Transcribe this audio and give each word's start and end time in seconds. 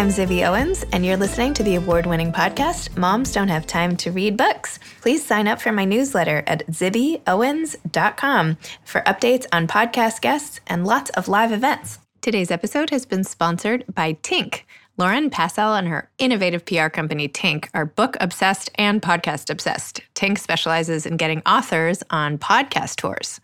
I'm 0.00 0.08
Zibby 0.08 0.48
Owens, 0.48 0.82
and 0.92 1.04
you're 1.04 1.18
listening 1.18 1.52
to 1.52 1.62
the 1.62 1.74
award 1.74 2.06
winning 2.06 2.32
podcast, 2.32 2.96
Moms 2.96 3.32
Don't 3.32 3.48
Have 3.48 3.66
Time 3.66 3.98
to 3.98 4.10
Read 4.10 4.34
Books. 4.34 4.78
Please 5.02 5.22
sign 5.22 5.46
up 5.46 5.60
for 5.60 5.72
my 5.72 5.84
newsletter 5.84 6.42
at 6.46 6.66
zibbyowens.com 6.68 8.56
for 8.82 9.02
updates 9.02 9.44
on 9.52 9.68
podcast 9.68 10.22
guests 10.22 10.62
and 10.68 10.86
lots 10.86 11.10
of 11.10 11.28
live 11.28 11.52
events. 11.52 11.98
Today's 12.22 12.50
episode 12.50 12.88
has 12.88 13.04
been 13.04 13.24
sponsored 13.24 13.84
by 13.94 14.14
Tink. 14.14 14.62
Lauren 14.96 15.28
Passell 15.28 15.78
and 15.78 15.88
her 15.88 16.08
innovative 16.16 16.64
PR 16.64 16.88
company 16.88 17.28
Tink 17.28 17.68
are 17.74 17.84
book 17.84 18.16
obsessed 18.22 18.70
and 18.76 19.02
podcast 19.02 19.50
obsessed. 19.50 20.00
Tink 20.14 20.38
specializes 20.38 21.04
in 21.04 21.18
getting 21.18 21.42
authors 21.44 22.02
on 22.08 22.38
podcast 22.38 22.96
tours. 22.96 23.38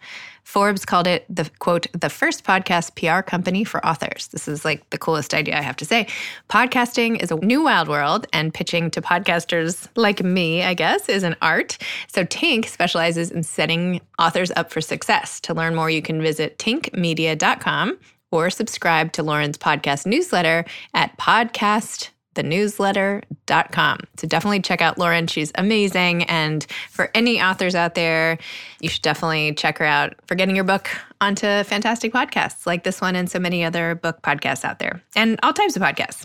Forbes 0.47 0.85
called 0.85 1.09
it 1.09 1.27
the 1.29 1.51
quote, 1.59 1.89
the 1.93 2.09
first 2.09 2.45
podcast 2.45 2.95
PR 2.95 3.21
company 3.21 3.65
for 3.65 3.85
authors. 3.85 4.29
This 4.29 4.47
is 4.47 4.65
like 4.65 4.89
the 4.91 4.97
coolest 4.97 5.35
idea 5.35 5.59
I 5.59 5.61
have 5.61 5.75
to 5.79 5.85
say. 5.85 6.07
Podcasting 6.49 7.21
is 7.21 7.33
a 7.33 7.37
new 7.37 7.65
wild 7.65 7.89
world, 7.89 8.29
and 8.33 8.55
pitching 8.55 8.89
to 8.93 9.03
podcasters 9.03 9.89
like 9.97 10.23
me, 10.23 10.63
I 10.63 10.75
guess, 10.75 11.09
is 11.09 11.25
an 11.25 11.35
art. 11.43 11.79
So 12.07 12.25
Tink 12.25 12.67
specializes 12.67 13.33
in 13.33 13.43
setting 13.43 14.01
authors 14.21 14.53
up 14.55 14.71
for 14.71 14.81
success. 14.81 15.41
To 15.41 15.53
learn 15.53 15.75
more, 15.75 15.91
you 15.91 16.01
can 16.01 16.23
visit 16.23 16.59
tinkmedia.com 16.59 17.99
or 18.31 18.49
subscribe 18.49 19.13
to 19.15 19.25
Lauren's 19.25 19.59
podcast 19.59 20.07
newsletter 20.07 20.65
at 20.95 21.19
podcast 21.19 22.11
thenewsletter.com. 22.37 23.99
So 24.17 24.29
definitely 24.29 24.61
check 24.61 24.81
out 24.81 24.99
Lauren. 24.99 25.27
She's 25.27 25.51
amazing. 25.57 26.25
And 26.25 26.65
for 26.91 27.11
any 27.15 27.41
authors 27.43 27.75
out 27.75 27.95
there, 27.95 28.39
you 28.81 28.89
should 28.89 29.03
definitely 29.03 29.55
check 29.55 29.79
her 29.79 29.85
out 29.85 30.15
for 30.27 30.35
getting 30.35 30.55
your 30.55 30.65
book 30.65 30.89
onto 31.21 31.65
fantastic 31.65 32.13
podcasts 32.13 32.67
like 32.67 32.85
this 32.85 33.01
one 33.01 33.17
and 33.17 33.31
so 33.31 33.39
many 33.39 33.65
other 33.65 33.95
book 33.95 34.23
podcasts 34.23 34.65
out 34.65 34.79
there 34.79 35.03
and 35.15 35.39
all 35.43 35.53
types 35.53 35.77
of 35.77 35.83
podcasts. 35.83 36.25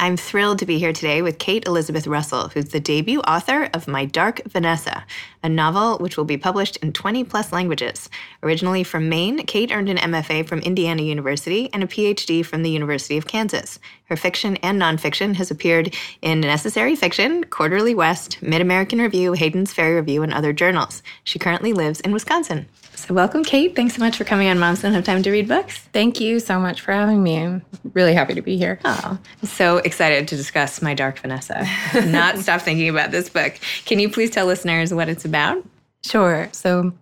I'm 0.00 0.16
thrilled 0.16 0.60
to 0.60 0.66
be 0.66 0.78
here 0.78 0.94
today 0.94 1.20
with 1.20 1.38
Kate 1.38 1.66
Elizabeth 1.66 2.06
Russell, 2.06 2.48
who's 2.48 2.70
the 2.70 2.80
debut 2.80 3.20
author 3.20 3.68
of 3.74 3.86
My 3.86 4.06
Dark 4.06 4.40
Vanessa, 4.46 5.04
a 5.42 5.48
novel 5.50 5.98
which 5.98 6.16
will 6.16 6.24
be 6.24 6.38
published 6.38 6.78
in 6.78 6.94
20 6.94 7.22
plus 7.24 7.52
languages. 7.52 8.08
Originally 8.42 8.82
from 8.82 9.10
Maine, 9.10 9.44
Kate 9.44 9.70
earned 9.70 9.90
an 9.90 9.98
MFA 9.98 10.48
from 10.48 10.60
Indiana 10.60 11.02
University 11.02 11.68
and 11.74 11.84
a 11.84 11.86
PhD 11.86 12.42
from 12.42 12.62
the 12.62 12.70
University 12.70 13.18
of 13.18 13.26
Kansas. 13.26 13.78
Her 14.04 14.16
fiction 14.16 14.56
and 14.62 14.80
nonfiction 14.80 15.34
has 15.34 15.50
appeared 15.50 15.94
in 16.22 16.40
Necessary 16.40 16.96
Fiction, 16.96 17.44
Quarterly 17.44 17.94
West, 17.94 18.40
Mid 18.40 18.62
American 18.62 19.02
Review, 19.02 19.34
Hayden's 19.34 19.74
Ferry 19.74 19.96
Review, 19.96 20.22
and 20.22 20.32
other 20.32 20.54
journals. 20.54 21.02
She 21.24 21.38
currently 21.38 21.74
lives 21.74 22.00
in 22.00 22.12
Wisconsin. 22.12 22.70
So, 23.00 23.14
welcome, 23.14 23.44
Kate. 23.44 23.74
Thanks 23.74 23.94
so 23.94 24.00
much 24.00 24.18
for 24.18 24.24
coming 24.24 24.48
on 24.48 24.58
Moms 24.58 24.82
Don't 24.82 24.92
Have 24.92 25.04
Time 25.04 25.22
to 25.22 25.30
Read 25.30 25.48
Books. 25.48 25.78
Thank 25.94 26.20
you 26.20 26.38
so 26.38 26.60
much 26.60 26.82
for 26.82 26.92
having 26.92 27.22
me. 27.22 27.38
I'm 27.38 27.64
really 27.94 28.12
happy 28.12 28.34
to 28.34 28.42
be 28.42 28.58
here. 28.58 28.78
Oh, 28.84 29.18
I'm 29.42 29.48
so 29.48 29.78
excited 29.78 30.28
to 30.28 30.36
discuss 30.36 30.82
My 30.82 30.92
Dark 30.92 31.18
Vanessa. 31.18 31.66
Not 32.04 32.36
stop 32.38 32.60
thinking 32.60 32.90
about 32.90 33.10
this 33.10 33.30
book. 33.30 33.58
Can 33.86 34.00
you 34.00 34.10
please 34.10 34.28
tell 34.28 34.44
listeners 34.44 34.92
what 34.92 35.08
it's 35.08 35.24
about? 35.24 35.64
Sure. 36.04 36.50
So, 36.52 36.92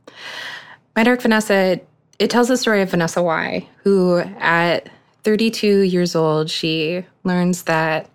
My 0.95 1.03
Dark 1.03 1.21
Vanessa, 1.21 1.81
it 2.21 2.31
tells 2.31 2.47
the 2.47 2.57
story 2.57 2.81
of 2.81 2.91
Vanessa 2.91 3.21
Wye, 3.21 3.67
who 3.83 4.19
at 4.39 4.89
32 5.25 5.81
years 5.81 6.15
old, 6.15 6.49
she 6.49 7.05
learns 7.25 7.65
that 7.65 8.09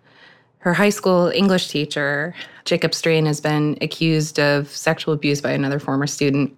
her 0.59 0.73
high 0.73 0.89
school 0.89 1.27
English 1.35 1.67
teacher, 1.67 2.33
Jacob 2.63 2.93
Strain, 2.93 3.25
has 3.25 3.41
been 3.41 3.77
accused 3.81 4.39
of 4.39 4.69
sexual 4.69 5.13
abuse 5.13 5.41
by 5.41 5.51
another 5.51 5.79
former 5.79 6.07
student. 6.07 6.57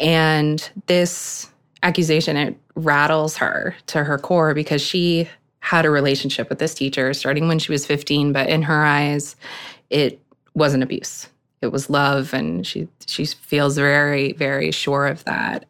And 0.00 0.68
this 0.86 1.50
accusation, 1.82 2.36
it 2.36 2.56
rattles 2.74 3.36
her 3.36 3.76
to 3.86 4.04
her 4.04 4.18
core 4.18 4.54
because 4.54 4.82
she 4.82 5.28
had 5.60 5.86
a 5.86 5.90
relationship 5.90 6.48
with 6.48 6.58
this 6.58 6.74
teacher 6.74 7.14
starting 7.14 7.48
when 7.48 7.58
she 7.58 7.72
was 7.72 7.86
15, 7.86 8.32
but 8.32 8.48
in 8.48 8.62
her 8.62 8.84
eyes, 8.84 9.36
it 9.90 10.20
wasn't 10.54 10.82
abuse. 10.82 11.28
It 11.62 11.72
was 11.72 11.88
love, 11.88 12.34
and 12.34 12.66
she 12.66 12.86
she 13.06 13.24
feels 13.24 13.78
very, 13.78 14.34
very 14.34 14.70
sure 14.70 15.06
of 15.06 15.24
that. 15.24 15.64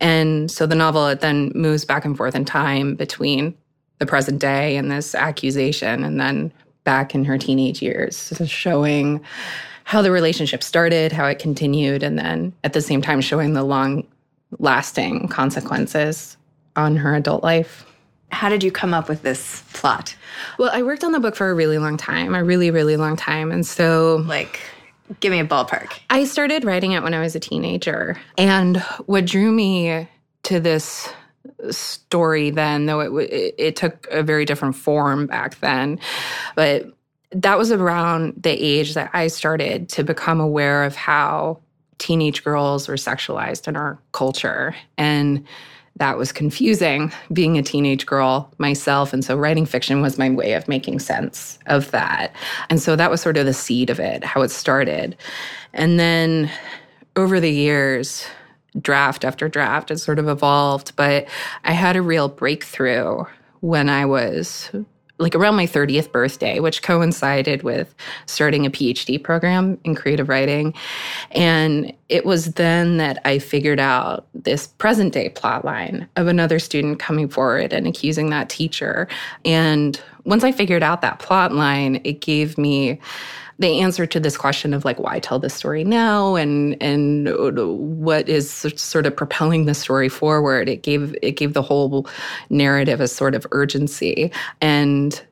And 0.00 0.48
so 0.48 0.66
the 0.66 0.76
novel 0.76 1.08
it 1.08 1.20
then 1.20 1.50
moves 1.54 1.84
back 1.84 2.04
and 2.04 2.16
forth 2.16 2.36
in 2.36 2.44
time 2.44 2.94
between 2.94 3.54
the 3.98 4.06
present 4.06 4.38
day 4.38 4.76
and 4.76 4.90
this 4.90 5.16
accusation, 5.16 6.04
and 6.04 6.20
then 6.20 6.52
back 6.84 7.14
in 7.14 7.24
her 7.24 7.38
teenage 7.38 7.82
years, 7.82 8.32
showing 8.46 9.20
how 9.84 10.02
the 10.02 10.10
relationship 10.10 10.62
started, 10.62 11.12
how 11.12 11.26
it 11.26 11.38
continued, 11.38 12.02
and 12.02 12.18
then 12.18 12.52
at 12.64 12.72
the 12.72 12.80
same 12.80 13.02
time 13.02 13.20
showing 13.20 13.54
the 13.54 13.62
long 13.62 14.06
lasting 14.58 15.28
consequences 15.28 16.36
on 16.76 16.96
her 16.96 17.14
adult 17.14 17.42
life. 17.42 17.84
How 18.30 18.48
did 18.48 18.62
you 18.62 18.72
come 18.72 18.94
up 18.94 19.08
with 19.08 19.22
this 19.22 19.62
plot? 19.74 20.16
Well, 20.58 20.70
I 20.72 20.82
worked 20.82 21.04
on 21.04 21.12
the 21.12 21.20
book 21.20 21.36
for 21.36 21.50
a 21.50 21.54
really 21.54 21.78
long 21.78 21.96
time, 21.96 22.34
a 22.34 22.42
really, 22.42 22.70
really 22.70 22.96
long 22.96 23.16
time. 23.16 23.50
And 23.50 23.66
so, 23.66 24.24
like, 24.26 24.60
give 25.20 25.32
me 25.32 25.40
a 25.40 25.44
ballpark. 25.44 25.98
I 26.08 26.24
started 26.24 26.64
writing 26.64 26.92
it 26.92 27.02
when 27.02 27.12
I 27.12 27.20
was 27.20 27.34
a 27.34 27.40
teenager. 27.40 28.18
And 28.38 28.78
what 29.06 29.26
drew 29.26 29.52
me 29.52 30.08
to 30.44 30.60
this 30.60 31.08
story 31.70 32.50
then, 32.50 32.86
though 32.86 33.00
it, 33.00 33.30
it, 33.30 33.54
it 33.58 33.76
took 33.76 34.06
a 34.10 34.22
very 34.22 34.44
different 34.44 34.76
form 34.76 35.26
back 35.26 35.60
then, 35.60 35.98
but 36.56 36.86
that 37.32 37.58
was 37.58 37.72
around 37.72 38.34
the 38.42 38.50
age 38.50 38.94
that 38.94 39.10
I 39.12 39.28
started 39.28 39.88
to 39.90 40.04
become 40.04 40.40
aware 40.40 40.84
of 40.84 40.94
how 40.94 41.60
teenage 41.98 42.44
girls 42.44 42.88
were 42.88 42.94
sexualized 42.94 43.68
in 43.68 43.76
our 43.76 43.98
culture. 44.12 44.74
And 44.98 45.46
that 45.96 46.16
was 46.16 46.32
confusing 46.32 47.12
being 47.32 47.58
a 47.58 47.62
teenage 47.62 48.06
girl 48.06 48.52
myself. 48.58 49.12
And 49.12 49.24
so 49.24 49.36
writing 49.36 49.66
fiction 49.66 50.00
was 50.00 50.18
my 50.18 50.30
way 50.30 50.54
of 50.54 50.66
making 50.66 50.98
sense 50.98 51.58
of 51.66 51.90
that. 51.90 52.34
And 52.70 52.80
so 52.80 52.96
that 52.96 53.10
was 53.10 53.20
sort 53.20 53.36
of 53.36 53.46
the 53.46 53.52
seed 53.52 53.90
of 53.90 54.00
it, 54.00 54.24
how 54.24 54.40
it 54.42 54.50
started. 54.50 55.16
And 55.72 56.00
then 56.00 56.50
over 57.16 57.40
the 57.40 57.52
years, 57.52 58.26
draft 58.80 59.24
after 59.24 59.48
draft, 59.48 59.90
it 59.90 59.98
sort 59.98 60.18
of 60.18 60.28
evolved. 60.28 60.96
But 60.96 61.28
I 61.64 61.72
had 61.72 61.94
a 61.94 62.02
real 62.02 62.28
breakthrough 62.28 63.24
when 63.60 63.88
I 63.88 64.06
was 64.06 64.70
like 65.22 65.34
around 65.34 65.56
my 65.56 65.66
30th 65.66 66.12
birthday, 66.12 66.60
which 66.60 66.82
coincided 66.82 67.62
with 67.62 67.94
starting 68.26 68.66
a 68.66 68.70
PhD 68.70 69.22
program 69.22 69.78
in 69.84 69.94
creative 69.94 70.28
writing. 70.28 70.74
And 71.30 71.92
it 72.08 72.26
was 72.26 72.54
then 72.54 72.98
that 72.98 73.20
I 73.24 73.38
figured 73.38 73.80
out 73.80 74.26
this 74.34 74.66
present 74.66 75.12
day 75.12 75.30
plot 75.30 75.64
line 75.64 76.08
of 76.16 76.26
another 76.26 76.58
student 76.58 76.98
coming 76.98 77.28
forward 77.28 77.72
and 77.72 77.86
accusing 77.86 78.30
that 78.30 78.48
teacher. 78.48 79.08
And 79.44 80.00
once 80.24 80.44
I 80.44 80.52
figured 80.52 80.82
out 80.82 81.00
that 81.02 81.18
plot 81.18 81.52
line, 81.52 82.00
it 82.04 82.20
gave 82.20 82.58
me 82.58 83.00
the 83.62 83.80
answer 83.80 84.06
to 84.06 84.20
this 84.20 84.36
question 84.36 84.74
of 84.74 84.84
like 84.84 84.98
why 84.98 85.18
tell 85.18 85.38
this 85.38 85.54
story 85.54 85.84
now 85.84 86.34
and 86.34 86.80
and 86.82 87.28
what 87.36 88.28
is 88.28 88.50
sort 88.76 89.06
of 89.06 89.16
propelling 89.16 89.64
the 89.64 89.74
story 89.74 90.08
forward 90.08 90.68
it 90.68 90.82
gave 90.82 91.14
it 91.22 91.32
gave 91.32 91.54
the 91.54 91.62
whole 91.62 92.06
narrative 92.50 93.00
a 93.00 93.08
sort 93.08 93.34
of 93.34 93.46
urgency 93.52 94.30
and 94.60 95.24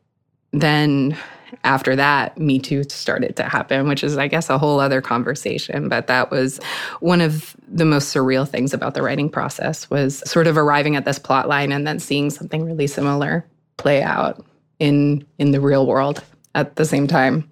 then 0.52 1.16
after 1.64 1.96
that, 1.96 2.38
Me 2.38 2.58
Too 2.58 2.84
started 2.88 3.36
to 3.36 3.44
happen, 3.44 3.88
which 3.88 4.04
is, 4.04 4.16
I 4.16 4.28
guess, 4.28 4.50
a 4.50 4.58
whole 4.58 4.78
other 4.78 5.00
conversation. 5.00 5.88
But 5.88 6.06
that 6.06 6.30
was 6.30 6.58
one 7.00 7.20
of 7.20 7.56
the 7.68 7.84
most 7.84 8.14
surreal 8.14 8.48
things 8.48 8.72
about 8.72 8.94
the 8.94 9.02
writing 9.02 9.28
process 9.28 9.91
was 9.91 10.18
sort 10.30 10.47
of 10.47 10.56
arriving 10.56 10.97
at 10.97 11.04
this 11.04 11.18
plot 11.18 11.48
line 11.48 11.72
and 11.72 11.86
then 11.86 11.98
seeing 11.98 12.30
something 12.30 12.64
really 12.64 12.86
similar 12.86 13.44
play 13.76 14.02
out 14.02 14.44
in 14.78 15.26
in 15.38 15.50
the 15.50 15.60
real 15.60 15.86
world 15.86 16.22
at 16.54 16.76
the 16.76 16.84
same 16.84 17.06
time. 17.06 17.48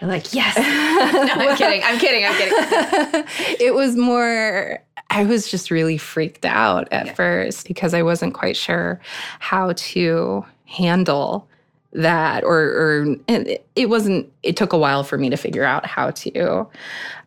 You're 0.00 0.10
like, 0.10 0.34
yes. 0.34 0.56
no, 1.36 1.44
I'm 1.44 1.56
kidding. 1.56 1.82
I'm 1.84 1.98
kidding. 1.98 2.24
I'm 2.24 2.34
kidding. 2.36 3.24
it 3.66 3.74
was 3.74 3.96
more, 3.96 4.82
I 5.10 5.24
was 5.24 5.50
just 5.50 5.70
really 5.70 5.98
freaked 5.98 6.44
out 6.44 6.88
at 6.92 7.06
yeah. 7.06 7.14
first 7.14 7.66
because 7.66 7.94
I 7.94 8.02
wasn't 8.02 8.34
quite 8.34 8.56
sure 8.56 9.00
how 9.38 9.72
to 9.74 10.44
handle 10.66 11.48
that 11.92 12.44
or 12.44 12.58
or 12.58 13.16
it 13.28 13.88
wasn't 13.88 14.30
it 14.42 14.56
took 14.56 14.72
a 14.72 14.78
while 14.78 15.02
for 15.02 15.16
me 15.16 15.30
to 15.30 15.36
figure 15.36 15.64
out 15.64 15.86
how 15.86 16.10
to 16.10 16.68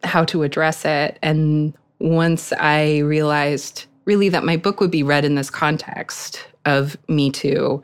how 0.04 0.24
to 0.24 0.44
address 0.44 0.86
it 0.86 1.18
and 1.24 1.74
once 2.00 2.54
i 2.60 3.00
realized 3.00 3.86
really 4.06 4.30
that 4.30 4.44
my 4.44 4.56
book 4.56 4.80
would 4.80 4.92
be 4.92 5.02
read 5.02 5.26
in 5.26 5.34
this 5.34 5.50
context 5.50 6.46
of 6.70 6.98
me 7.10 7.32
too 7.32 7.84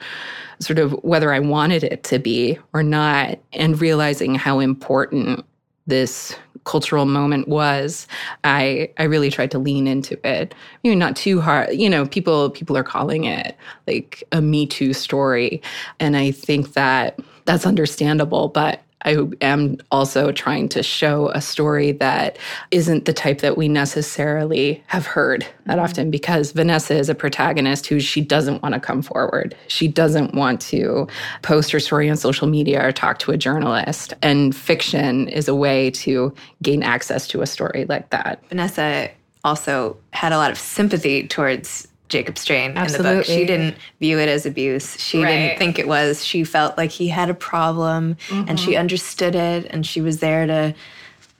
sort 0.61 0.79
of 0.79 0.93
whether 1.03 1.33
I 1.33 1.39
wanted 1.39 1.83
it 1.83 2.03
to 2.05 2.19
be 2.19 2.57
or 2.73 2.81
not, 2.81 3.39
and 3.51 3.79
realizing 3.81 4.35
how 4.35 4.59
important 4.59 5.45
this 5.87 6.35
cultural 6.63 7.05
moment 7.05 7.47
was 7.47 8.07
i 8.43 8.89
i 8.97 9.03
really 9.03 9.29
tried 9.29 9.51
to 9.51 9.59
lean 9.59 9.85
into 9.85 10.17
it. 10.27 10.55
Maybe 10.83 10.95
not 10.95 11.15
too 11.15 11.39
hard 11.39 11.75
you 11.75 11.87
know 11.87 12.07
people 12.07 12.49
people 12.49 12.75
are 12.75 12.83
calling 12.83 13.25
it 13.25 13.55
like 13.85 14.23
a 14.31 14.41
me 14.41 14.65
too 14.65 14.93
story. 14.93 15.61
And 15.99 16.17
i 16.17 16.31
think 16.31 16.73
that 16.73 17.19
that's 17.45 17.67
understandable 17.67 18.47
but 18.47 18.81
I 19.05 19.17
am 19.41 19.77
also 19.91 20.31
trying 20.31 20.67
to 20.69 20.83
show 20.83 21.29
a 21.29 21.41
story 21.41 21.91
that 21.93 22.37
isn't 22.71 23.05
the 23.05 23.13
type 23.13 23.39
that 23.39 23.55
we 23.55 23.67
necessarily 23.67 24.83
have 24.87 25.05
heard 25.05 25.45
that 25.65 25.73
mm-hmm. 25.73 25.79
often 25.79 26.11
because 26.11 26.51
Vanessa 26.51 26.95
is 26.95 27.07
a 27.07 27.15
protagonist 27.15 27.87
who 27.87 27.99
she 27.99 28.21
doesn't 28.21 28.63
want 28.63 28.73
to 28.73 28.81
come 28.81 29.01
forward. 29.01 29.55
She 29.67 29.87
doesn't 29.87 30.33
want 30.33 30.59
to 30.61 31.07
post 31.43 31.71
her 31.71 31.79
story 31.79 32.09
on 32.09 32.17
social 32.17 32.47
media 32.47 32.85
or 32.85 32.91
talk 32.91 33.19
to 33.19 33.31
a 33.31 33.37
journalist. 33.37 34.13
And 34.21 34.55
fiction 34.55 35.27
is 35.29 35.47
a 35.47 35.55
way 35.55 35.91
to 35.91 36.33
gain 36.63 36.83
access 36.83 37.27
to 37.29 37.41
a 37.41 37.47
story 37.47 37.85
like 37.87 38.09
that. 38.09 38.43
Vanessa 38.49 39.11
also 39.43 39.95
had 40.11 40.33
a 40.33 40.37
lot 40.37 40.49
of 40.49 40.57
sympathy 40.57 41.27
towards 41.27 41.87
Jacob 42.15 42.37
Strain 42.37 42.77
Absolutely. 42.77 43.09
in 43.09 43.17
the 43.17 43.19
book. 43.19 43.25
She 43.25 43.45
didn't 43.45 43.75
view 43.99 44.19
it 44.19 44.29
as 44.29 44.45
abuse. 44.45 44.97
She 44.97 45.21
right. 45.21 45.31
didn't 45.31 45.57
think 45.57 45.77
it 45.77 45.85
was. 45.85 46.23
She 46.23 46.45
felt 46.45 46.77
like 46.77 46.89
he 46.89 47.09
had 47.09 47.29
a 47.29 47.33
problem 47.33 48.15
mm-hmm. 48.29 48.47
and 48.47 48.57
she 48.57 48.71
mm-hmm. 48.71 48.79
understood 48.79 49.35
it 49.35 49.65
and 49.69 49.85
she 49.85 49.99
was 49.99 50.19
there 50.19 50.47
to 50.47 50.73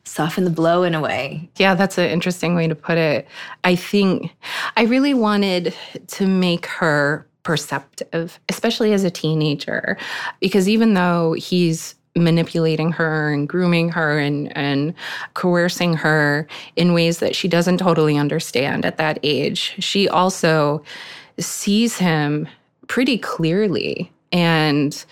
soften 0.04 0.44
the 0.44 0.50
blow 0.50 0.84
in 0.84 0.94
a 0.94 1.00
way. 1.00 1.50
Yeah, 1.56 1.76
that's 1.76 1.98
an 1.98 2.10
interesting 2.10 2.56
way 2.56 2.68
to 2.68 2.76
put 2.76 2.98
it. 2.98 3.26
I 3.64 3.78
think 3.78 4.36
I 4.76 4.84
really 4.84 5.14
wanted 5.14 5.74
to 6.08 6.28
make 6.28 6.66
her 6.66 7.26
perceptive, 7.44 8.38
especially 8.50 8.92
as 8.92 9.06
a 9.06 9.10
teenager, 9.10 9.98
because 10.42 10.68
even 10.68 10.94
though 10.94 11.34
he's 11.34 11.96
manipulating 12.16 12.92
her 12.94 13.32
and 13.32 13.48
grooming 13.48 13.90
her 13.90 14.18
and, 14.18 14.56
and 14.56 14.94
coercing 15.34 15.94
her 15.94 16.48
in 16.76 16.94
ways 16.94 17.20
that 17.20 17.36
she 17.36 17.48
doesn't 17.48 17.78
totally 17.78 18.18
understand 18.18 18.86
at 18.86 18.98
that 18.98 19.20
age. 19.22 19.76
She 19.80 20.08
also 20.08 20.82
sees 21.38 21.98
him 21.98 22.48
pretty 22.88 23.18
clearly. 23.18 24.12
And 24.32 25.04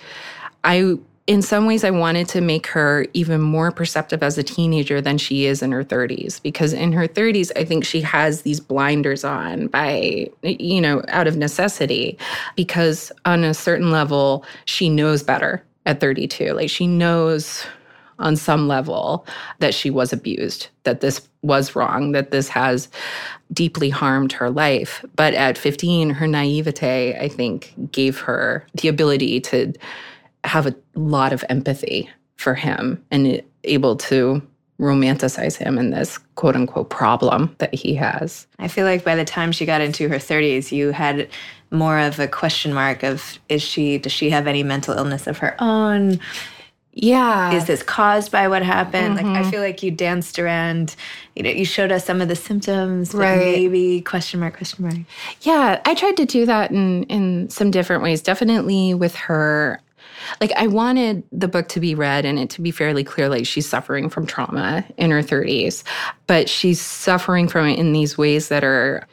I, 0.64 0.96
in 1.28 1.42
some 1.42 1.66
ways, 1.66 1.84
I 1.84 1.92
wanted 1.92 2.30
to 2.30 2.42
make 2.42 2.68
her 2.68 3.06
even 3.14 3.42
more 3.42 3.72
perceptive 3.72 4.24
as 4.24 4.38
a 4.38 4.44
teenager 4.44 5.02
than 5.02 5.18
she 5.18 5.46
is 5.46 5.62
in 5.62 5.74
her 5.74 5.84
30s. 5.84 6.42
Because 6.42 6.72
in 6.72 6.94
her 6.94 7.08
30s, 7.08 7.52
I 7.58 7.66
think 7.66 7.84
she 7.84 8.00
has 8.02 8.44
these 8.44 8.62
blinders 8.62 9.26
on 9.26 9.68
by, 9.68 10.30
you 10.42 10.80
know, 10.80 11.04
out 11.10 11.28
of 11.28 11.36
necessity, 11.36 12.18
because 12.56 13.12
on 13.26 13.44
a 13.44 13.54
certain 13.54 13.92
level, 13.92 14.46
she 14.66 14.90
knows 14.90 15.22
better 15.22 15.64
at 15.86 16.00
32. 16.00 16.54
Like 16.54 16.70
she 16.70 16.88
knows 16.88 17.66
on 18.20 18.36
some 18.36 18.68
level 18.68 19.26
that 19.60 19.74
she 19.74 19.90
was 19.90 20.14
abused, 20.14 20.68
that 20.84 21.02
this 21.02 21.28
was 21.42 21.76
wrong, 21.76 22.12
that 22.12 22.32
this 22.32 22.48
has 22.48 22.88
deeply 23.52 23.90
harmed 23.90 24.32
her 24.32 24.50
life. 24.50 25.04
But 25.16 25.34
at 25.34 25.58
15, 25.58 26.12
her 26.12 26.28
naivete, 26.28 27.18
I 27.20 27.28
think, 27.28 27.74
gave 27.92 28.20
her 28.20 28.66
the 28.76 28.88
ability 28.88 29.42
to 29.42 29.74
have 30.44 30.68
a 30.68 30.76
lot 30.96 31.34
of 31.34 31.44
empathy 31.50 32.10
for 32.38 32.54
him 32.54 33.04
and 33.12 33.42
able 33.64 33.96
to 33.96 34.42
romanticize 34.80 35.56
him 35.56 35.78
and 35.78 35.94
this 35.94 36.18
quote 36.36 36.56
unquote 36.56 36.90
problem 36.90 37.56
that 37.60 37.74
he 37.74 37.96
has. 37.96 38.48
I 38.60 38.68
feel 38.68 38.86
like 38.86 39.04
by 39.04 39.16
the 39.16 39.26
time 39.26 39.52
she 39.52 39.66
got 39.66 39.82
into 39.82 40.10
her 40.10 40.16
30s, 40.16 40.72
you 40.72 40.92
had 40.92 41.30
more 41.72 42.00
of 42.00 42.20
a 42.20 42.28
question 42.28 42.74
mark 42.74 43.04
of 43.04 43.40
is 43.50 43.62
she 43.62 43.98
does 43.98 44.12
she 44.12 44.30
have 44.30 44.48
any 44.48 44.64
mental 44.64 44.96
illness 44.96 45.28
of 45.28 45.40
her 45.40 45.56
own? 45.60 46.20
Yeah. 46.96 47.54
Is 47.54 47.66
this 47.66 47.82
caused 47.82 48.32
by 48.32 48.48
what 48.48 48.62
happened? 48.62 49.18
Mm-hmm. 49.18 49.28
Like 49.28 49.38
I 49.38 49.42
mm-hmm. 49.42 49.50
feel 49.50 49.62
like 49.62 49.82
you 49.82 49.90
danced 49.90 50.38
around, 50.38 50.96
you 51.36 51.42
know, 51.42 51.50
you 51.50 51.66
showed 51.66 51.92
us 51.92 52.06
some 52.06 52.22
of 52.22 52.28
the 52.28 52.36
symptoms, 52.36 53.16
right. 53.16 53.38
maybe 53.38 54.02
question 54.02 54.40
mark, 54.40 54.58
question 54.58 54.84
mark. 54.84 54.98
Yeah, 55.42 55.82
I 55.86 55.96
tried 55.96 56.18
to 56.18 56.26
do 56.26 56.46
that 56.46 56.70
in 56.70 57.04
in 57.04 57.50
some 57.50 57.72
different 57.72 58.04
ways. 58.04 58.22
Definitely 58.22 58.94
with 58.94 59.16
her 59.16 59.82
like 60.42 60.52
I 60.56 60.68
wanted 60.68 61.24
the 61.32 61.48
book 61.48 61.68
to 61.70 61.80
be 61.80 61.96
read 61.96 62.26
and 62.26 62.40
it 62.40 62.50
to 62.52 62.62
be 62.62 62.72
fairly 62.72 63.04
clear 63.04 63.30
like 63.30 63.46
she's 63.46 63.68
suffering 63.68 64.10
from 64.10 64.26
trauma 64.26 64.86
in 64.98 65.12
her 65.12 65.22
30s, 65.22 65.84
but 66.28 66.50
she's 66.50 66.82
suffering 66.82 67.48
from 67.48 67.68
it 67.68 67.80
in 67.80 67.94
these 67.94 68.18
ways 68.18 68.50
that 68.50 68.64
are 68.64 69.08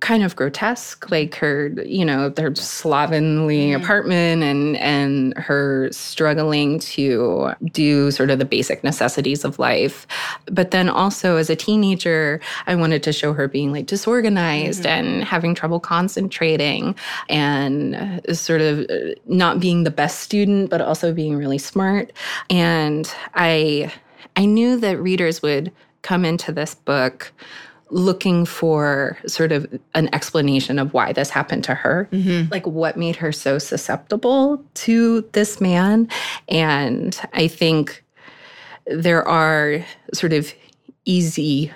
kind 0.00 0.22
of 0.22 0.34
grotesque 0.36 1.10
like 1.10 1.34
her 1.34 1.68
you 1.84 2.04
know 2.04 2.30
their 2.30 2.54
slovenly 2.54 3.68
mm-hmm. 3.72 3.82
apartment 3.82 4.42
and 4.42 4.76
and 4.78 5.36
her 5.36 5.90
struggling 5.92 6.78
to 6.78 7.52
do 7.72 8.10
sort 8.10 8.30
of 8.30 8.38
the 8.38 8.44
basic 8.44 8.82
necessities 8.82 9.44
of 9.44 9.58
life 9.58 10.06
but 10.46 10.70
then 10.70 10.88
also 10.88 11.36
as 11.36 11.50
a 11.50 11.56
teenager 11.56 12.40
i 12.66 12.74
wanted 12.74 13.02
to 13.02 13.12
show 13.12 13.32
her 13.32 13.48
being 13.48 13.72
like 13.72 13.86
disorganized 13.86 14.84
mm-hmm. 14.84 15.06
and 15.06 15.24
having 15.24 15.54
trouble 15.54 15.80
concentrating 15.80 16.94
and 17.28 18.20
sort 18.32 18.60
of 18.60 18.80
uh, 18.90 19.14
not 19.26 19.60
being 19.60 19.84
the 19.84 19.90
best 19.90 20.20
student 20.20 20.70
but 20.70 20.80
also 20.80 21.12
being 21.12 21.36
really 21.36 21.58
smart 21.58 22.12
and 22.50 23.14
i 23.34 23.92
i 24.36 24.44
knew 24.44 24.78
that 24.78 25.00
readers 25.00 25.42
would 25.42 25.72
come 26.02 26.24
into 26.24 26.52
this 26.52 26.74
book 26.74 27.32
looking 27.92 28.46
for 28.46 29.18
sort 29.26 29.52
of 29.52 29.66
an 29.94 30.12
explanation 30.14 30.78
of 30.78 30.94
why 30.94 31.12
this 31.12 31.30
happened 31.30 31.62
to 31.64 31.74
her. 31.74 32.08
Mm-hmm. 32.10 32.50
Like 32.50 32.66
what 32.66 32.96
made 32.96 33.16
her 33.16 33.30
so 33.30 33.58
susceptible 33.58 34.64
to 34.74 35.20
this 35.32 35.60
man. 35.60 36.08
And 36.48 37.18
I 37.34 37.48
think 37.48 38.01
there 38.86 39.26
are 39.26 39.84
sort 40.12 40.32
of 40.32 40.52
easy 41.04 41.72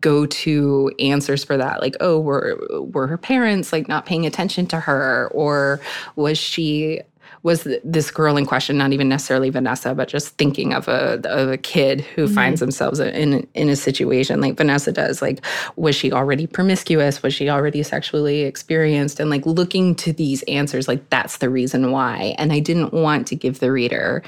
go 0.00 0.26
to 0.26 0.90
answers 0.98 1.44
for 1.44 1.56
that 1.56 1.80
like 1.80 1.94
oh 2.00 2.18
were 2.18 2.58
were 2.92 3.06
her 3.06 3.16
parents 3.16 3.72
like 3.72 3.86
not 3.86 4.06
paying 4.06 4.26
attention 4.26 4.66
to 4.66 4.80
her 4.80 5.28
or 5.32 5.80
was 6.16 6.36
she 6.36 7.00
was 7.42 7.66
this 7.84 8.10
girl 8.10 8.36
in 8.36 8.46
question 8.46 8.76
not 8.76 8.92
even 8.92 9.08
necessarily 9.08 9.50
Vanessa, 9.50 9.94
but 9.94 10.08
just 10.08 10.36
thinking 10.36 10.74
of 10.74 10.88
a 10.88 11.20
of 11.24 11.50
a 11.50 11.56
kid 11.56 12.00
who 12.00 12.24
mm-hmm. 12.24 12.34
finds 12.34 12.60
themselves 12.60 13.00
in 13.00 13.46
in 13.54 13.68
a 13.68 13.76
situation 13.76 14.40
like 14.40 14.56
Vanessa 14.56 14.92
does. 14.92 15.22
Like, 15.22 15.44
was 15.76 15.94
she 15.94 16.12
already 16.12 16.46
promiscuous? 16.46 17.22
Was 17.22 17.34
she 17.34 17.48
already 17.48 17.82
sexually 17.82 18.42
experienced? 18.42 19.20
And 19.20 19.30
like 19.30 19.46
looking 19.46 19.94
to 19.96 20.12
these 20.12 20.42
answers, 20.44 20.88
like 20.88 21.08
that's 21.10 21.38
the 21.38 21.48
reason 21.48 21.90
why. 21.90 22.34
And 22.38 22.52
I 22.52 22.58
didn't 22.58 22.92
want 22.92 23.26
to 23.28 23.36
give 23.36 23.60
the 23.60 23.72
reader 23.72 24.22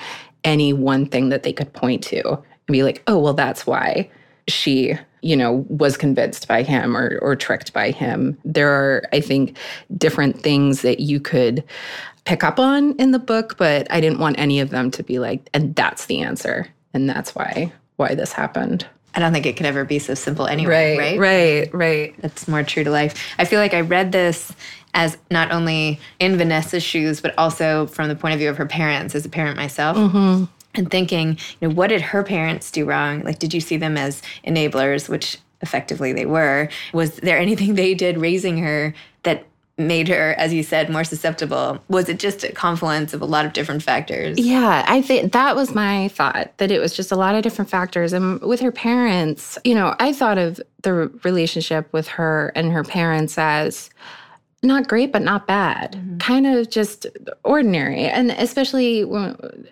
any 0.45 0.73
one 0.73 1.07
thing 1.07 1.29
that 1.29 1.43
they 1.43 1.53
could 1.53 1.73
point 1.73 2.03
to 2.05 2.29
and 2.31 2.73
be 2.73 2.83
like, 2.83 3.03
oh, 3.07 3.19
well, 3.19 3.35
that's 3.35 3.67
why 3.67 4.11
she 4.49 4.95
you 5.23 5.37
know 5.37 5.67
was 5.69 5.99
convinced 5.99 6.49
by 6.49 6.63
him 6.63 6.97
or 6.97 7.19
or 7.21 7.37
tricked 7.37 7.75
by 7.75 7.91
him 7.91 8.39
there 8.43 8.71
are 8.71 9.07
i 9.13 9.21
think 9.21 9.57
different 9.99 10.41
things 10.41 10.81
that 10.81 10.99
you 10.99 11.21
could 11.21 11.63
pick 12.25 12.45
up 12.45 12.59
on 12.59 12.93
in 12.97 13.11
the 13.11 13.19
book, 13.19 13.57
but 13.57 13.91
I 13.91 14.01
didn't 14.01 14.19
want 14.19 14.39
any 14.39 14.61
of 14.61 14.71
them 14.71 14.91
to 14.93 15.03
be 15.03 15.19
like, 15.19 15.49
and 15.53 15.75
that's 15.75 16.07
the 16.07 16.21
answer. 16.21 16.69
And 16.95 17.09
that's 17.09 17.35
why 17.35 17.73
why 17.97 18.15
this 18.15 18.33
happened. 18.33 18.87
I 19.15 19.19
don't 19.19 19.33
think 19.33 19.47
it 19.47 19.57
could 19.57 19.67
ever 19.67 19.85
be 19.85 19.99
so 19.99 20.15
simple 20.15 20.47
anyway, 20.47 20.97
right? 20.97 21.19
Right, 21.19 21.19
right. 21.19 21.75
right. 21.75 22.23
That's 22.23 22.47
more 22.47 22.63
true 22.63 22.85
to 22.85 22.91
life. 22.91 23.35
I 23.39 23.45
feel 23.45 23.59
like 23.59 23.75
I 23.75 23.81
read 23.81 24.13
this 24.13 24.53
as 24.95 25.17
not 25.31 25.53
only 25.53 26.01
in 26.19 26.37
Vanessa's 26.37 26.83
shoes, 26.83 27.21
but 27.21 27.35
also 27.39 27.87
from 27.87 28.09
the 28.09 28.17
point 28.17 28.35
of 28.35 28.41
view 28.41 28.51
of 28.51 28.57
her 28.57 28.67
parents 28.67 29.15
as 29.15 29.25
a 29.25 29.29
parent 29.29 29.57
myself. 29.57 29.97
Mm-hmm. 29.97 30.45
And 30.73 30.89
thinking, 30.89 31.37
you 31.61 31.69
know, 31.69 31.75
what 31.75 31.89
did 31.89 32.01
her 32.01 32.23
parents 32.23 32.71
do 32.71 32.85
wrong? 32.85 33.23
Like, 33.23 33.41
did 33.41 33.53
you 33.53 33.61
see 33.61 33.77
them 33.77 33.97
as 33.97 34.23
enablers, 34.47 35.09
which 35.09 35.39
effectively 35.63 36.13
they 36.13 36.27
were? 36.27 36.69
Was 36.93 37.17
there 37.17 37.39
anything 37.39 37.75
they 37.75 37.93
did 37.93 38.19
raising 38.19 38.59
her 38.59 38.95
that 39.25 39.47
made 39.77 40.07
her, 40.09 40.35
as 40.39 40.53
you 40.53 40.63
said, 40.63 40.89
more 40.89 41.03
susceptible? 41.03 41.83
Was 41.89 42.09
it 42.09 42.21
just 42.21 42.45
a 42.45 42.53
confluence 42.53 43.15
of 43.15 43.21
a 43.21 43.25
lot 43.25 43.47
of 43.47 43.53
different 43.53 43.83
factors? 43.83 44.39
Yeah, 44.39 44.85
I 44.87 45.03
think 45.03 45.33
that 45.33 45.57
was 45.57 45.75
my 45.75 46.09
thought 46.09 46.57
that 46.59 46.71
it 46.71 46.81
was 46.81 46.95
just 46.95 47.11
a 47.11 47.17
lot 47.17 47.35
of 47.35 47.43
different 47.43 47.71
factors. 47.71 48.13
And 48.13 48.41
with 48.41 48.61
her 48.61 48.71
parents, 48.71 49.59
you 49.65 49.75
know, 49.75 49.97
I 49.99 50.13
thought 50.13 50.39
of 50.39 50.61
the 50.83 50.93
relationship 51.25 51.93
with 51.93 52.07
her 52.09 52.53
and 52.55 52.71
her 52.73 52.85
parents 52.85 53.39
as 53.39 53.91
not 54.63 54.89
great, 54.89 55.11
but 55.11 55.23
not 55.23 55.47
bad. 55.47 55.93
Mm-hmm. 55.93 56.19
Kind 56.19 56.47
of 56.47 56.69
just 56.69 57.07
ordinary, 57.45 58.05
and 58.05 58.31
especially 58.33 59.11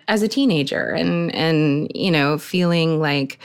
as 0.07 0.23
a 0.23 0.27
teenager, 0.27 0.89
and 0.91 1.33
and 1.35 1.91
you 1.93 2.09
know, 2.09 2.37
feeling 2.37 2.99
like 2.99 3.37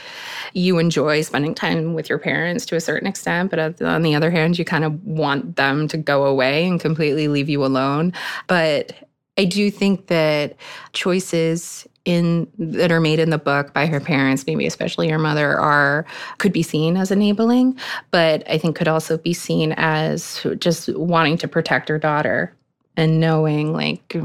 you 0.53 0.79
enjoy 0.79 1.21
spending 1.21 1.53
time 1.53 1.93
with 1.93 2.09
your 2.09 2.17
parents 2.17 2.65
to 2.67 2.75
a 2.75 2.81
certain 2.81 3.07
extent, 3.07 3.51
but 3.51 3.81
on 3.81 4.01
the 4.01 4.15
other 4.15 4.31
hand, 4.31 4.57
you 4.57 4.65
kind 4.65 4.83
of 4.83 5.03
want 5.05 5.55
them 5.55 5.87
to 5.87 5.97
go 5.97 6.25
away 6.25 6.67
and 6.67 6.79
completely 6.79 7.27
leave 7.27 7.49
you 7.49 7.63
alone. 7.63 8.11
But 8.47 8.93
I 9.37 9.45
do 9.45 9.69
think 9.69 10.07
that 10.07 10.55
choices 10.93 11.87
in 12.05 12.47
that 12.59 12.91
are 12.91 13.01
made 13.01 13.19
in 13.19 13.31
the 13.31 13.37
book 13.37 13.73
by 13.73 13.87
her 13.87 13.99
parents, 13.99 14.45
maybe 14.45 14.65
especially 14.67 15.09
her 15.09 15.19
mother, 15.19 15.59
are 15.59 16.05
could 16.37 16.53
be 16.53 16.63
seen 16.63 16.95
as 16.95 17.11
enabling, 17.11 17.77
but 18.11 18.49
I 18.49 18.57
think 18.57 18.75
could 18.75 18.87
also 18.87 19.17
be 19.17 19.33
seen 19.33 19.73
as 19.77 20.45
just 20.59 20.95
wanting 20.95 21.37
to 21.39 21.47
protect 21.47 21.89
her 21.89 21.97
daughter 21.97 22.55
and 22.95 23.19
knowing 23.19 23.73
like 23.73 24.15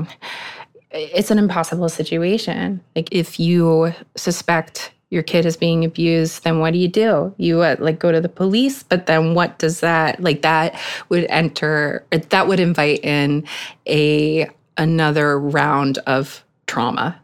it's 0.91 1.31
an 1.31 1.39
impossible 1.39 1.89
situation. 1.89 2.81
Like 2.95 3.09
if 3.13 3.41
you 3.41 3.95
suspect 4.17 4.93
your 5.09 5.23
kid 5.23 5.45
is 5.45 5.57
being 5.57 5.85
abused, 5.85 6.45
then 6.45 6.61
what 6.61 6.73
do 6.73 6.79
you 6.79 6.89
do? 6.89 7.35
You 7.37 7.63
uh, 7.63 7.77
like 7.79 7.99
go 7.99 8.13
to 8.13 8.21
the 8.21 8.29
police, 8.29 8.83
but 8.83 9.07
then 9.07 9.35
what 9.35 9.59
does 9.59 9.81
that 9.81 10.23
like 10.23 10.43
that 10.43 10.79
would 11.09 11.27
enter 11.31 12.05
that 12.11 12.47
would 12.47 12.61
invite 12.61 13.05
in 13.05 13.45
a 13.89 14.49
another 14.77 15.39
round 15.39 15.99
of 16.07 16.45
trauma 16.67 17.21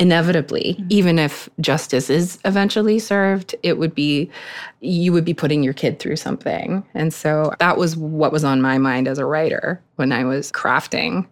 inevitably 0.00 0.76
mm-hmm. 0.78 0.86
even 0.88 1.18
if 1.18 1.48
justice 1.60 2.08
is 2.10 2.38
eventually 2.46 2.98
served 2.98 3.54
it 3.62 3.78
would 3.78 3.94
be 3.94 4.30
you 4.80 5.12
would 5.12 5.26
be 5.26 5.34
putting 5.34 5.62
your 5.62 5.74
kid 5.74 5.98
through 5.98 6.16
something. 6.16 6.82
And 6.94 7.12
so 7.12 7.52
that 7.58 7.76
was 7.76 7.96
what 7.96 8.32
was 8.32 8.42
on 8.42 8.62
my 8.62 8.78
mind 8.78 9.06
as 9.06 9.18
a 9.18 9.26
writer 9.26 9.80
when 9.96 10.10
i 10.10 10.24
was 10.24 10.50
crafting 10.50 11.26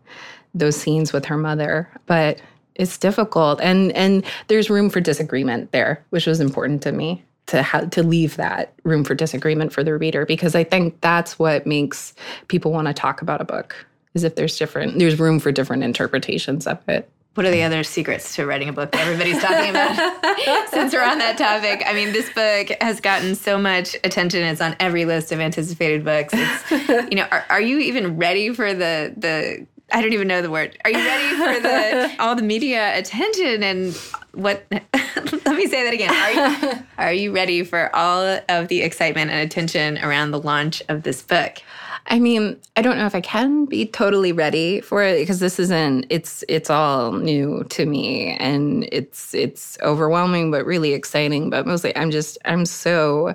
those 0.55 0.77
scenes 0.77 1.13
with 1.13 1.25
her 1.25 1.39
mother. 1.39 1.89
But 2.07 2.41
it's 2.75 2.99
difficult. 2.99 3.61
And 3.61 3.91
and 3.93 4.25
there's 4.49 4.71
room 4.71 4.91
for 4.91 5.01
disagreement 5.01 5.73
there 5.73 6.05
which 6.11 6.27
was 6.27 6.39
important 6.39 6.83
to 6.83 6.93
me 6.93 7.25
to 7.47 7.63
have 7.63 7.89
to 7.91 8.03
leave 8.03 8.37
that 8.37 8.75
room 8.85 9.03
for 9.03 9.15
disagreement 9.15 9.73
for 9.73 9.83
the 9.83 9.97
reader 9.97 10.27
because 10.27 10.55
i 10.55 10.63
think 10.63 11.01
that's 11.01 11.39
what 11.39 11.67
makes 11.67 12.13
people 12.49 12.71
want 12.71 12.87
to 12.87 12.93
talk 12.93 13.23
about 13.23 13.41
a 13.41 13.45
book 13.45 13.87
is 14.13 14.23
if 14.23 14.35
there's 14.35 14.59
different 14.59 14.99
there's 14.99 15.19
room 15.19 15.41
for 15.41 15.51
different 15.51 15.83
interpretations 15.83 16.67
of 16.67 16.79
it 16.89 17.09
what 17.39 17.47
are 17.47 17.53
the 17.53 17.63
other 17.63 17.85
secrets 17.85 18.35
to 18.35 18.45
writing 18.45 18.69
a 18.69 18.73
book 18.73 18.91
that 18.91 19.01
everybody's 19.01 19.41
talking 19.41 19.71
about? 19.71 19.95
Since 20.71 20.93
we're 20.93 21.05
on 21.05 21.19
that 21.19 21.39
topic, 21.39 21.85
I 21.87 21.93
mean, 21.93 22.13
this 22.13 22.29
book 22.31 22.77
has 22.81 23.01
gotten 23.01 23.37
so 23.37 23.57
much 23.57 23.95
attention. 24.03 24.43
It's 24.43 24.61
on 24.61 24.75
every 24.81 25.05
list 25.05 25.31
of 25.31 25.39
anticipated 25.39 26.05
books. 26.05 26.35
It's, 26.35 26.91
you 27.09 27.15
know, 27.15 27.29
are, 27.31 27.45
are 27.49 27.61
you 27.61 27.79
even 27.79 28.17
ready 28.17 28.53
for 28.53 28.75
the 28.75 29.15
the 29.17 29.65
I 29.93 30.03
don't 30.03 30.15
even 30.15 30.27
know 30.27 30.43
the 30.43 30.51
word. 30.51 30.77
Are 30.85 30.91
you 30.91 30.99
ready 30.99 31.37
for 31.37 31.63
the 31.63 32.17
all 32.19 32.35
the 32.35 32.43
media 32.43 32.99
attention 32.99 33.63
and 33.63 33.95
what? 34.33 34.65
let 34.73 35.47
me 35.47 35.69
say 35.69 35.85
that 35.85 35.95
again. 35.95 36.11
Are 36.13 36.33
you, 36.33 36.85
are 36.99 37.13
you 37.13 37.33
ready 37.33 37.63
for 37.63 37.95
all 37.95 38.41
of 38.49 38.67
the 38.67 38.83
excitement 38.83 39.31
and 39.31 39.39
attention 39.41 39.99
around 39.99 40.33
the 40.33 40.41
launch 40.41 40.83
of 40.89 41.05
this 41.05 41.23
book? 41.23 41.59
I 42.07 42.19
mean, 42.19 42.59
I 42.77 42.83
don't 42.83 42.97
know 42.97 43.07
if 43.07 43.15
I 43.15 43.21
can 43.21 43.67
be 43.67 43.87
totally 43.87 44.33
ready 44.33 44.81
for 44.81 45.03
it 45.03 45.19
because 45.19 45.41
this 45.41 45.59
isn't 45.59 46.07
it's 46.11 46.45
it's 46.49 46.71
all 46.71 47.13
new 47.13 47.65
to 47.71 47.87
me 47.87 48.37
and 48.39 48.89
it's 48.91 49.35
it's 49.35 49.79
overwhelming 49.83 50.51
but 50.51 50.65
really 50.65 50.93
exciting, 50.93 51.51
but 51.51 51.67
mostly 51.67 51.95
I'm 51.97 52.11
just 52.11 52.39
I'm 52.45 52.65
so 52.65 53.35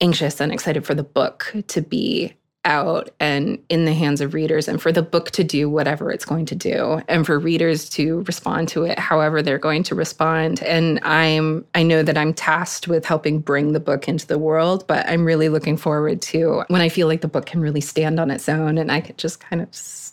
anxious 0.00 0.40
and 0.40 0.52
excited 0.52 0.84
for 0.84 0.94
the 0.94 1.04
book 1.04 1.54
to 1.68 1.80
be 1.80 2.34
out 2.64 3.10
and 3.18 3.58
in 3.68 3.84
the 3.84 3.92
hands 3.92 4.20
of 4.20 4.34
readers 4.34 4.68
and 4.68 4.80
for 4.80 4.92
the 4.92 5.02
book 5.02 5.30
to 5.32 5.42
do 5.42 5.68
whatever 5.68 6.10
it's 6.10 6.24
going 6.24 6.46
to 6.46 6.54
do 6.54 7.02
and 7.08 7.26
for 7.26 7.38
readers 7.38 7.88
to 7.88 8.22
respond 8.22 8.68
to 8.68 8.84
it 8.84 8.98
however 8.98 9.42
they're 9.42 9.58
going 9.58 9.82
to 9.82 9.94
respond. 9.94 10.62
And 10.62 11.00
i'm 11.02 11.64
i 11.74 11.82
know 11.82 12.02
that 12.02 12.16
i'm 12.16 12.32
tasked 12.32 12.86
with 12.86 13.04
helping 13.04 13.40
bring 13.40 13.72
the 13.72 13.80
book 13.80 14.08
into 14.08 14.26
the 14.26 14.38
world 14.38 14.86
but 14.86 15.06
i'm 15.08 15.24
really 15.24 15.48
looking 15.48 15.76
forward 15.76 16.22
to 16.22 16.64
when 16.68 16.80
i 16.80 16.88
feel 16.88 17.08
like 17.08 17.20
the 17.20 17.28
book 17.28 17.46
can 17.46 17.60
really 17.60 17.80
stand 17.80 18.20
on 18.20 18.30
its 18.30 18.48
own 18.48 18.78
and 18.78 18.92
i 18.92 19.00
can 19.00 19.16
just 19.16 19.40
kind 19.40 19.60
of 19.60 19.68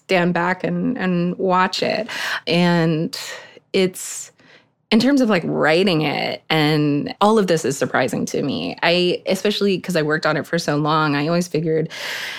stand 0.10 0.34
back 0.34 0.64
and 0.64 0.98
and 0.98 1.38
watch 1.38 1.84
it. 1.84 2.08
And 2.48 3.16
it's 3.74 4.32
in 4.92 5.00
terms 5.00 5.22
of 5.22 5.30
like 5.30 5.44
writing 5.46 6.02
it 6.02 6.42
and 6.50 7.14
all 7.22 7.38
of 7.38 7.46
this 7.48 7.64
is 7.64 7.78
surprising 7.78 8.26
to 8.26 8.42
me. 8.42 8.76
I 8.82 9.22
especially 9.28 9.78
because 9.78 9.96
i 9.96 10.02
worked 10.02 10.26
on 10.26 10.36
it 10.36 10.48
for 10.48 10.58
so 10.58 10.78
long 10.78 11.16
i 11.16 11.28
always 11.28 11.48
figured 11.48 11.90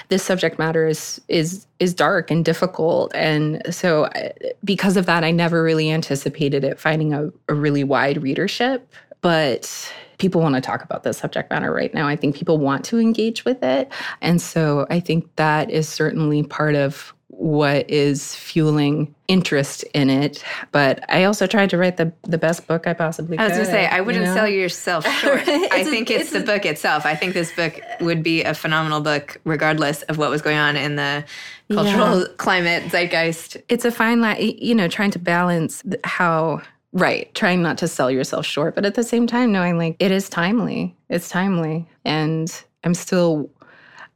this 0.08 0.22
subject 0.24 0.58
matter 0.58 0.86
is 0.86 1.20
is 1.28 1.66
is 1.78 1.94
dark 1.94 2.30
and 2.30 2.44
difficult. 2.44 3.12
And 3.14 3.62
so 3.72 4.04
uh, 4.04 4.30
because 4.64 4.96
of 4.96 5.06
that 5.06 5.22
i 5.22 5.30
never 5.30 5.62
really 5.62 5.90
anticipated 5.90 6.64
it 6.64 6.80
finding 6.80 7.14
a, 7.14 7.30
a 7.48 7.54
really 7.54 7.84
wide 7.84 8.22
readership. 8.22 8.92
But 9.20 9.92
people 10.18 10.40
want 10.40 10.54
to 10.54 10.60
talk 10.60 10.82
about 10.82 11.02
this 11.02 11.18
subject 11.18 11.50
matter 11.50 11.72
right 11.72 11.94
now. 11.94 12.08
I 12.08 12.16
think 12.16 12.34
people 12.34 12.58
want 12.58 12.84
to 12.86 12.98
engage 12.98 13.44
with 13.44 13.62
it. 13.62 13.92
And 14.20 14.42
so 14.42 14.86
i 14.90 14.98
think 14.98 15.36
that 15.36 15.70
is 15.70 15.88
certainly 15.88 16.42
part 16.42 16.74
of 16.74 17.14
what 17.30 17.88
is 17.88 18.34
fueling 18.34 19.14
interest 19.28 19.84
in 19.94 20.10
it. 20.10 20.42
But 20.72 21.04
I 21.08 21.24
also 21.24 21.46
tried 21.46 21.70
to 21.70 21.78
write 21.78 21.96
the 21.96 22.12
the 22.22 22.38
best 22.38 22.66
book 22.66 22.86
I 22.86 22.92
possibly 22.92 23.36
could. 23.36 23.44
I 23.44 23.48
was 23.48 23.52
going 23.52 23.66
to 23.66 23.72
say, 23.72 23.86
I 23.86 24.00
wouldn't 24.00 24.24
you 24.24 24.28
know? 24.28 24.34
sell 24.34 24.48
yourself 24.48 25.06
short. 25.20 25.46
I 25.48 25.84
think 25.84 26.10
it's, 26.10 26.24
it's 26.24 26.32
the 26.32 26.40
book 26.40 26.66
itself. 26.66 27.06
I 27.06 27.14
think 27.14 27.34
this 27.34 27.52
book 27.52 27.80
would 28.00 28.22
be 28.22 28.42
a 28.42 28.52
phenomenal 28.52 29.00
book, 29.00 29.40
regardless 29.44 30.02
of 30.02 30.18
what 30.18 30.30
was 30.30 30.42
going 30.42 30.58
on 30.58 30.76
in 30.76 30.96
the 30.96 31.24
cultural 31.72 32.20
yeah. 32.20 32.26
climate 32.36 32.90
zeitgeist. 32.90 33.56
It's 33.68 33.84
a 33.84 33.92
fine 33.92 34.20
line, 34.20 34.36
you 34.40 34.74
know, 34.74 34.88
trying 34.88 35.12
to 35.12 35.18
balance 35.18 35.82
how. 36.04 36.62
Right, 36.92 37.32
trying 37.36 37.62
not 37.62 37.78
to 37.78 37.86
sell 37.86 38.10
yourself 38.10 38.44
short, 38.44 38.74
but 38.74 38.84
at 38.84 38.96
the 38.96 39.04
same 39.04 39.28
time, 39.28 39.52
knowing 39.52 39.78
like 39.78 39.94
it 40.00 40.10
is 40.10 40.28
timely. 40.28 40.96
It's 41.08 41.28
timely. 41.28 41.88
And 42.04 42.52
I'm 42.82 42.94
still 42.94 43.48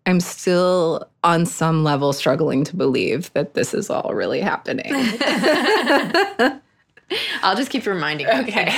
I'm 0.06 0.20
still 0.20 1.08
on 1.22 1.46
some 1.46 1.82
level 1.82 2.12
struggling 2.12 2.64
to 2.64 2.76
believe 2.76 3.32
that 3.32 3.54
this 3.54 3.72
is 3.72 3.88
all 3.88 4.12
really 4.14 4.40
happening. 4.40 4.92
I'll 7.42 7.54
just 7.54 7.70
keep 7.70 7.86
reminding 7.86 8.26
you. 8.26 8.32
Okay. 8.32 8.72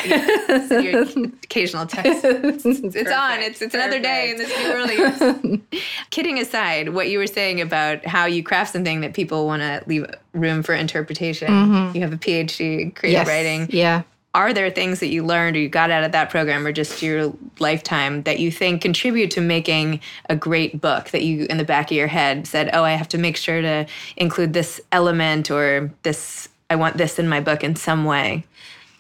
your 0.82 1.02
occasional 1.44 1.86
text. 1.86 2.24
It's, 2.24 2.64
it's 2.64 3.10
on. 3.10 3.40
It's 3.40 3.62
it's 3.62 3.74
another 3.74 4.00
day 4.00 4.30
in 4.30 4.36
this 4.36 4.50
new 4.58 5.42
world. 5.42 5.60
Kidding 6.10 6.38
aside, 6.38 6.90
what 6.90 7.08
you 7.08 7.18
were 7.18 7.26
saying 7.26 7.60
about 7.60 8.04
how 8.04 8.26
you 8.26 8.42
craft 8.42 8.72
something 8.72 9.00
that 9.00 9.14
people 9.14 9.46
want 9.46 9.62
to 9.62 9.82
leave 9.86 10.06
room 10.32 10.62
for 10.62 10.74
interpretation. 10.74 11.48
Mm-hmm. 11.48 11.96
You 11.96 12.02
have 12.02 12.12
a 12.12 12.18
PhD 12.18 12.80
in 12.80 12.90
creative 12.92 13.20
yes. 13.20 13.28
writing. 13.28 13.68
Yeah 13.70 14.02
are 14.36 14.52
there 14.52 14.70
things 14.70 15.00
that 15.00 15.06
you 15.06 15.24
learned 15.24 15.56
or 15.56 15.60
you 15.60 15.68
got 15.68 15.90
out 15.90 16.04
of 16.04 16.12
that 16.12 16.28
program 16.28 16.66
or 16.66 16.70
just 16.70 17.00
your 17.00 17.32
lifetime 17.58 18.22
that 18.24 18.38
you 18.38 18.52
think 18.52 18.82
contribute 18.82 19.30
to 19.30 19.40
making 19.40 19.98
a 20.28 20.36
great 20.36 20.78
book 20.78 21.08
that 21.08 21.22
you 21.22 21.46
in 21.48 21.56
the 21.56 21.64
back 21.64 21.90
of 21.90 21.96
your 21.96 22.06
head 22.06 22.46
said 22.46 22.68
oh 22.74 22.84
i 22.84 22.92
have 22.92 23.08
to 23.08 23.16
make 23.16 23.34
sure 23.34 23.62
to 23.62 23.86
include 24.18 24.52
this 24.52 24.78
element 24.92 25.50
or 25.50 25.90
this 26.02 26.50
i 26.68 26.76
want 26.76 26.98
this 26.98 27.18
in 27.18 27.26
my 27.26 27.40
book 27.40 27.64
in 27.64 27.74
some 27.74 28.04
way 28.04 28.44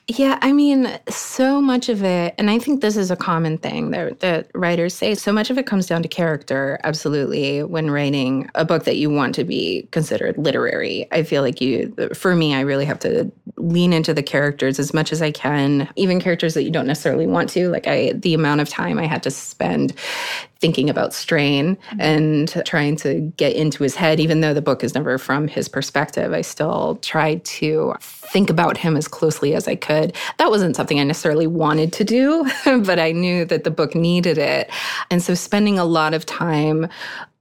yeah, 0.08 0.38
I 0.40 0.52
mean, 0.52 0.88
so 1.08 1.60
much 1.60 1.88
of 1.88 2.04
it, 2.04 2.36
and 2.38 2.48
I 2.48 2.60
think 2.60 2.80
this 2.80 2.96
is 2.96 3.10
a 3.10 3.16
common 3.16 3.58
thing 3.58 3.90
that, 3.90 4.20
that 4.20 4.48
writers 4.54 4.94
say, 4.94 5.16
so 5.16 5.32
much 5.32 5.50
of 5.50 5.58
it 5.58 5.66
comes 5.66 5.88
down 5.88 6.02
to 6.02 6.08
character, 6.08 6.78
absolutely, 6.84 7.64
when 7.64 7.90
writing 7.90 8.48
a 8.54 8.64
book 8.64 8.84
that 8.84 8.98
you 8.98 9.10
want 9.10 9.34
to 9.34 9.42
be 9.42 9.88
considered 9.90 10.38
literary. 10.38 11.08
I 11.10 11.24
feel 11.24 11.42
like 11.42 11.60
you, 11.60 11.92
for 12.14 12.36
me, 12.36 12.54
I 12.54 12.60
really 12.60 12.84
have 12.84 13.00
to 13.00 13.32
lean 13.56 13.92
into 13.92 14.14
the 14.14 14.22
characters 14.22 14.78
as 14.78 14.94
much 14.94 15.10
as 15.10 15.22
I 15.22 15.32
can, 15.32 15.88
even 15.96 16.20
characters 16.20 16.54
that 16.54 16.62
you 16.62 16.70
don't 16.70 16.86
necessarily 16.86 17.26
want 17.26 17.48
to. 17.50 17.68
Like, 17.68 17.88
I, 17.88 18.12
the 18.12 18.34
amount 18.34 18.60
of 18.60 18.68
time 18.68 19.00
I 19.00 19.06
had 19.06 19.24
to 19.24 19.30
spend 19.32 19.92
thinking 20.60 20.88
about 20.88 21.12
Strain 21.12 21.76
mm-hmm. 21.76 22.00
and 22.00 22.62
trying 22.64 22.96
to 22.96 23.32
get 23.36 23.54
into 23.54 23.82
his 23.82 23.94
head, 23.94 24.20
even 24.20 24.40
though 24.40 24.54
the 24.54 24.62
book 24.62 24.82
is 24.82 24.94
never 24.94 25.18
from 25.18 25.48
his 25.48 25.68
perspective. 25.68 26.32
I 26.32 26.40
still 26.40 26.96
tried 27.02 27.44
to 27.44 27.94
think 28.00 28.50
about 28.50 28.76
him 28.76 28.96
as 28.96 29.08
closely 29.08 29.54
as 29.54 29.68
I 29.68 29.76
could. 29.76 30.14
That 30.38 30.50
wasn't 30.50 30.76
something 30.76 30.98
I 30.98 31.04
necessarily 31.04 31.46
wanted 31.46 31.92
to 31.94 32.04
do, 32.04 32.50
but 32.64 32.98
I 32.98 33.12
knew 33.12 33.44
that 33.44 33.64
the 33.64 33.70
book 33.70 33.94
needed 33.94 34.38
it. 34.38 34.70
And 35.10 35.22
so 35.22 35.34
spending 35.34 35.78
a 35.78 35.84
lot 35.84 36.14
of 36.14 36.24
time 36.26 36.88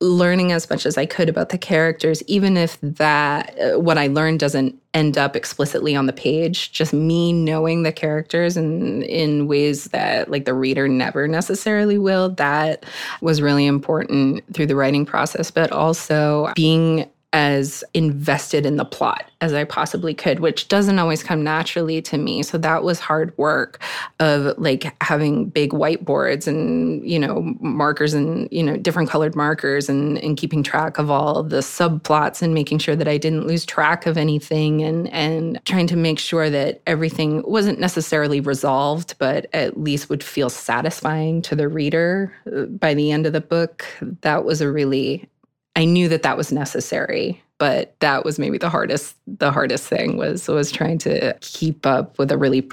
learning 0.02 0.52
as 0.52 0.70
much 0.70 0.86
as 0.86 0.98
I 0.98 1.06
could 1.06 1.30
about 1.30 1.50
the 1.50 1.58
characters, 1.58 2.22
even 2.28 2.58
if 2.58 2.78
that 2.82 3.58
uh, 3.60 3.80
what 3.80 3.98
I 3.98 4.08
learned 4.08 4.40
doesn't 4.40 4.75
end 4.94 5.18
up 5.18 5.36
explicitly 5.36 5.96
on 5.96 6.06
the 6.06 6.14
page, 6.14 6.72
just 6.72 6.94
me 6.94 7.34
knowing 7.34 7.84
the 7.84 7.92
characters 7.92 8.58
and 8.58 9.04
in 9.04 9.48
ways 9.48 9.86
that 9.86 10.30
like 10.30 10.46
the 10.46 10.54
reader 10.54 10.88
never 10.88 11.28
necessarily 11.28 11.98
will, 11.98 12.30
that 12.32 12.86
was 13.22 13.42
really 13.42 13.66
important 13.66 14.44
through 14.54 14.68
the 14.68 14.75
writing 14.75 15.06
process, 15.06 15.52
but 15.52 15.72
also 15.72 16.52
being 16.56 17.10
as 17.36 17.84
invested 17.94 18.65
in 18.65 18.77
the 18.77 18.86
plot 18.86 19.30
as 19.42 19.54
I 19.54 19.65
possibly 19.65 20.13
could, 20.13 20.39
which 20.39 20.70
doesn't 20.70 20.98
always 20.98 21.22
come 21.22 21.44
naturally 21.44 22.01
to 22.04 22.18
me. 22.18 22.42
So 22.44 22.58
that 22.60 22.82
was 22.82 23.01
hard 23.01 23.38
work 23.38 23.82
of 24.22 24.58
like 24.58 24.96
having 25.04 25.50
big 25.50 25.72
whiteboards 25.72 26.48
and, 26.48 27.06
you 27.06 27.20
know, 27.20 27.42
markers 27.60 28.13
and, 28.13 28.48
you 28.54 28.63
know, 28.63 28.77
different 28.77 29.10
colored 29.10 29.36
markers 29.36 29.89
and, 29.89 30.18
and 30.20 30.38
keeping 30.38 30.63
track 30.63 30.98
of 30.98 31.12
all 31.12 31.44
the 31.44 31.58
subplots 31.58 32.42
and 32.42 32.54
making 32.54 32.77
sure 32.77 32.96
that 32.96 33.10
I 33.10 33.18
didn't 33.18 33.46
lose 33.46 33.65
track 33.65 34.06
of 34.06 34.18
anything 34.18 34.82
and, 34.82 35.10
and 35.10 35.60
trying 35.65 35.88
to 35.88 35.98
make 35.98 36.20
sure 36.20 36.50
that 36.50 36.82
everything 36.88 37.44
wasn't 37.46 37.82
necessarily 37.82 38.39
resolved, 38.39 39.15
but 39.18 39.48
at 39.51 39.77
least 39.77 40.10
would 40.10 40.24
feel 40.24 40.50
satisfying 40.50 41.42
to 41.42 41.54
the 41.54 41.68
reader 41.68 42.34
uh, 42.56 42.62
by 42.68 42.94
the 42.94 43.12
end 43.12 43.25
of 43.25 43.34
the 43.34 43.42
book. 43.42 43.86
That 44.22 44.46
was 44.46 44.62
a 44.62 44.72
really 44.72 45.27
I 45.75 45.86
knew 45.86 46.08
that 46.10 46.24
that 46.24 46.38
was 46.38 46.51
necessary, 46.51 47.41
but 47.58 48.00
that 48.00 48.24
was 48.24 48.39
maybe 48.39 48.58
the 48.58 48.70
hardest 48.70 49.15
the 49.27 49.51
hardest 49.51 49.88
thing 49.88 50.17
was 50.17 50.48
was 50.48 50.72
trying 50.72 50.98
to 51.00 51.36
keep 51.41 51.86
up 51.86 52.17
with 52.17 52.32
a 52.32 52.38
really 52.38 52.67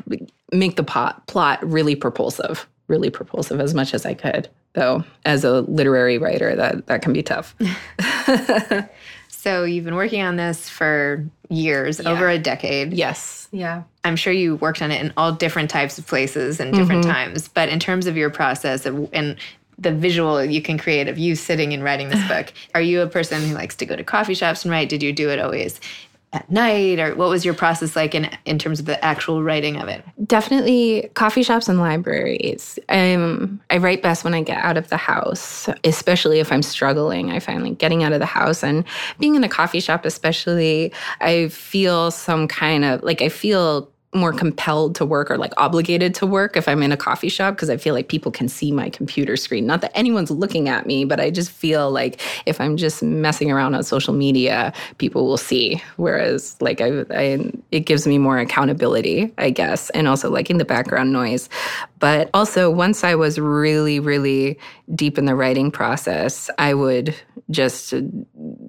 make 0.53 0.77
the 0.77 0.85
plot 0.85 1.27
plot 1.27 1.59
really 1.69 1.97
propulsive, 1.97 2.69
really 2.89 3.11
propulsive 3.11 3.61
as 3.61 3.75
much 3.75 3.95
as 3.95 4.07
I 4.07 4.15
could. 4.15 4.49
Though 4.75 5.05
as 5.27 5.45
a 5.45 5.63
literary 5.63 6.19
writer 6.19 6.57
that 6.57 6.87
that 6.87 7.03
can 7.03 7.13
be 7.13 7.23
tough. 7.23 7.55
so 9.29 9.65
you've 9.65 9.85
been 9.85 9.97
working 9.97 10.23
on 10.23 10.37
this 10.37 10.69
for 10.69 11.27
years, 11.51 12.01
yeah. 12.01 12.11
over 12.11 12.29
a 12.29 12.39
decade. 12.39 12.95
Yes. 12.95 13.49
Yeah. 13.53 13.83
I'm 14.05 14.17
sure 14.17 14.33
you 14.33 14.57
worked 14.57 14.81
on 14.81 14.91
it 14.91 15.05
in 15.05 15.13
all 15.17 15.33
different 15.33 15.69
types 15.69 15.99
of 15.99 16.07
places 16.07 16.59
and 16.59 16.73
different 16.73 17.03
mm-hmm. 17.03 17.13
times, 17.13 17.49
but 17.49 17.69
in 17.69 17.79
terms 17.79 18.07
of 18.07 18.17
your 18.17 18.31
process 18.31 18.87
of, 18.87 19.09
and 19.13 19.37
the 19.83 19.93
visual 19.93 20.45
you 20.45 20.63
can 20.63 20.79
create 20.79 21.09
of 21.09 21.19
you 21.19 21.35
sitting 21.35 21.73
and 21.73 21.83
writing 21.85 22.09
this 22.09 22.27
book. 22.29 22.53
Are 22.75 22.83
you 22.83 23.03
a 23.03 23.07
person 23.07 23.43
who 23.43 23.55
likes 23.55 23.77
to 23.77 23.87
go 23.87 23.97
to 23.97 24.05
coffee 24.05 24.35
shops 24.35 24.65
and 24.65 24.73
write? 24.73 24.89
Did 24.89 25.03
you 25.03 25.13
do 25.13 25.31
it 25.31 25.39
always 25.39 25.81
at 26.33 26.51
night 26.51 26.99
or 26.99 27.15
what 27.15 27.29
was 27.29 27.45
your 27.45 27.53
process 27.53 27.95
like 27.95 28.15
in 28.15 28.29
in 28.47 28.59
terms 28.59 28.81
of 28.81 28.87
the 28.87 29.03
actual 29.05 29.43
writing 29.43 29.77
of 29.77 29.89
it 29.89 30.03
definitely 30.27 31.11
coffee 31.15 31.43
shops 31.43 31.69
and 31.69 31.79
libraries 31.79 32.79
um, 32.89 33.61
i 33.71 33.77
write 33.77 34.03
best 34.03 34.25
when 34.25 34.33
i 34.33 34.43
get 34.43 34.57
out 34.65 34.79
of 34.79 34.89
the 34.89 34.97
house 34.97 35.69
especially 35.85 36.41
if 36.41 36.51
i'm 36.51 36.63
struggling 36.63 37.31
i 37.31 37.39
find 37.39 37.63
like 37.63 37.79
getting 37.79 38.03
out 38.03 38.13
of 38.13 38.19
the 38.19 38.27
house 38.27 38.65
and 38.65 38.85
being 39.19 39.35
in 39.35 39.45
a 39.45 39.49
coffee 39.49 39.81
shop 39.81 40.07
especially 40.07 40.93
i 41.21 41.49
feel 41.49 42.11
some 42.11 42.49
kind 42.49 42.85
of 42.85 43.03
like 43.03 43.21
i 43.21 43.29
feel 43.29 43.92
more 44.15 44.33
compelled 44.33 44.95
to 44.95 45.07
work 45.07 45.31
or 45.31 45.39
like 45.39 45.53
obligated 45.57 46.15
to 46.15 46.27
work 46.27 46.57
if 46.57 46.69
I'm 46.69 46.83
in 46.83 46.93
a 46.93 46.97
coffee 46.99 47.31
shop 47.31 47.55
because 47.55 47.71
I 47.71 47.79
feel 47.79 47.95
like 47.95 48.09
people 48.09 48.31
can 48.31 48.47
see 48.47 48.71
my 48.71 48.91
computer 48.91 49.37
screen. 49.37 49.67
Not 49.67 49.81
that 49.81 49.97
anyone's 49.97 50.31
looking 50.31 50.69
at 50.69 50.87
me, 50.87 51.07
but 51.07 51.19
I 51.19 51.31
just 51.31 51.51
feel 51.51 51.91
like 51.91 52.21
if 52.45 52.61
I'm 52.61 52.77
just 52.77 53.03
messing 53.03 53.51
around 53.51 53.75
on 53.75 53.83
social 53.85 54.13
media, 54.13 54.75
people 54.99 55.27
will 55.27 55.39
see. 55.39 55.83
Whereas 55.97 56.61
like 56.61 56.83
I, 56.83 57.05
I 57.11 57.51
it 57.71 57.81
gives 57.81 58.07
me 58.07 58.19
more 58.19 58.39
accountability, 58.39 59.33
I 59.39 59.49
guess, 59.49 59.89
and 59.91 60.07
also 60.07 60.29
liking 60.31 60.59
the 60.59 60.67
background 60.67 61.13
noise. 61.13 61.49
But 61.99 62.29
also 62.35 62.71
once 62.71 63.05
I 63.05 63.15
was 63.15 63.39
really, 63.39 63.99
really 63.99 64.59
deep 64.95 65.17
in 65.17 65.25
the 65.25 65.35
writing 65.35 65.71
process, 65.71 66.51
I 66.59 66.75
would 66.75 67.15
just 67.51 67.95
uh, 67.95 68.03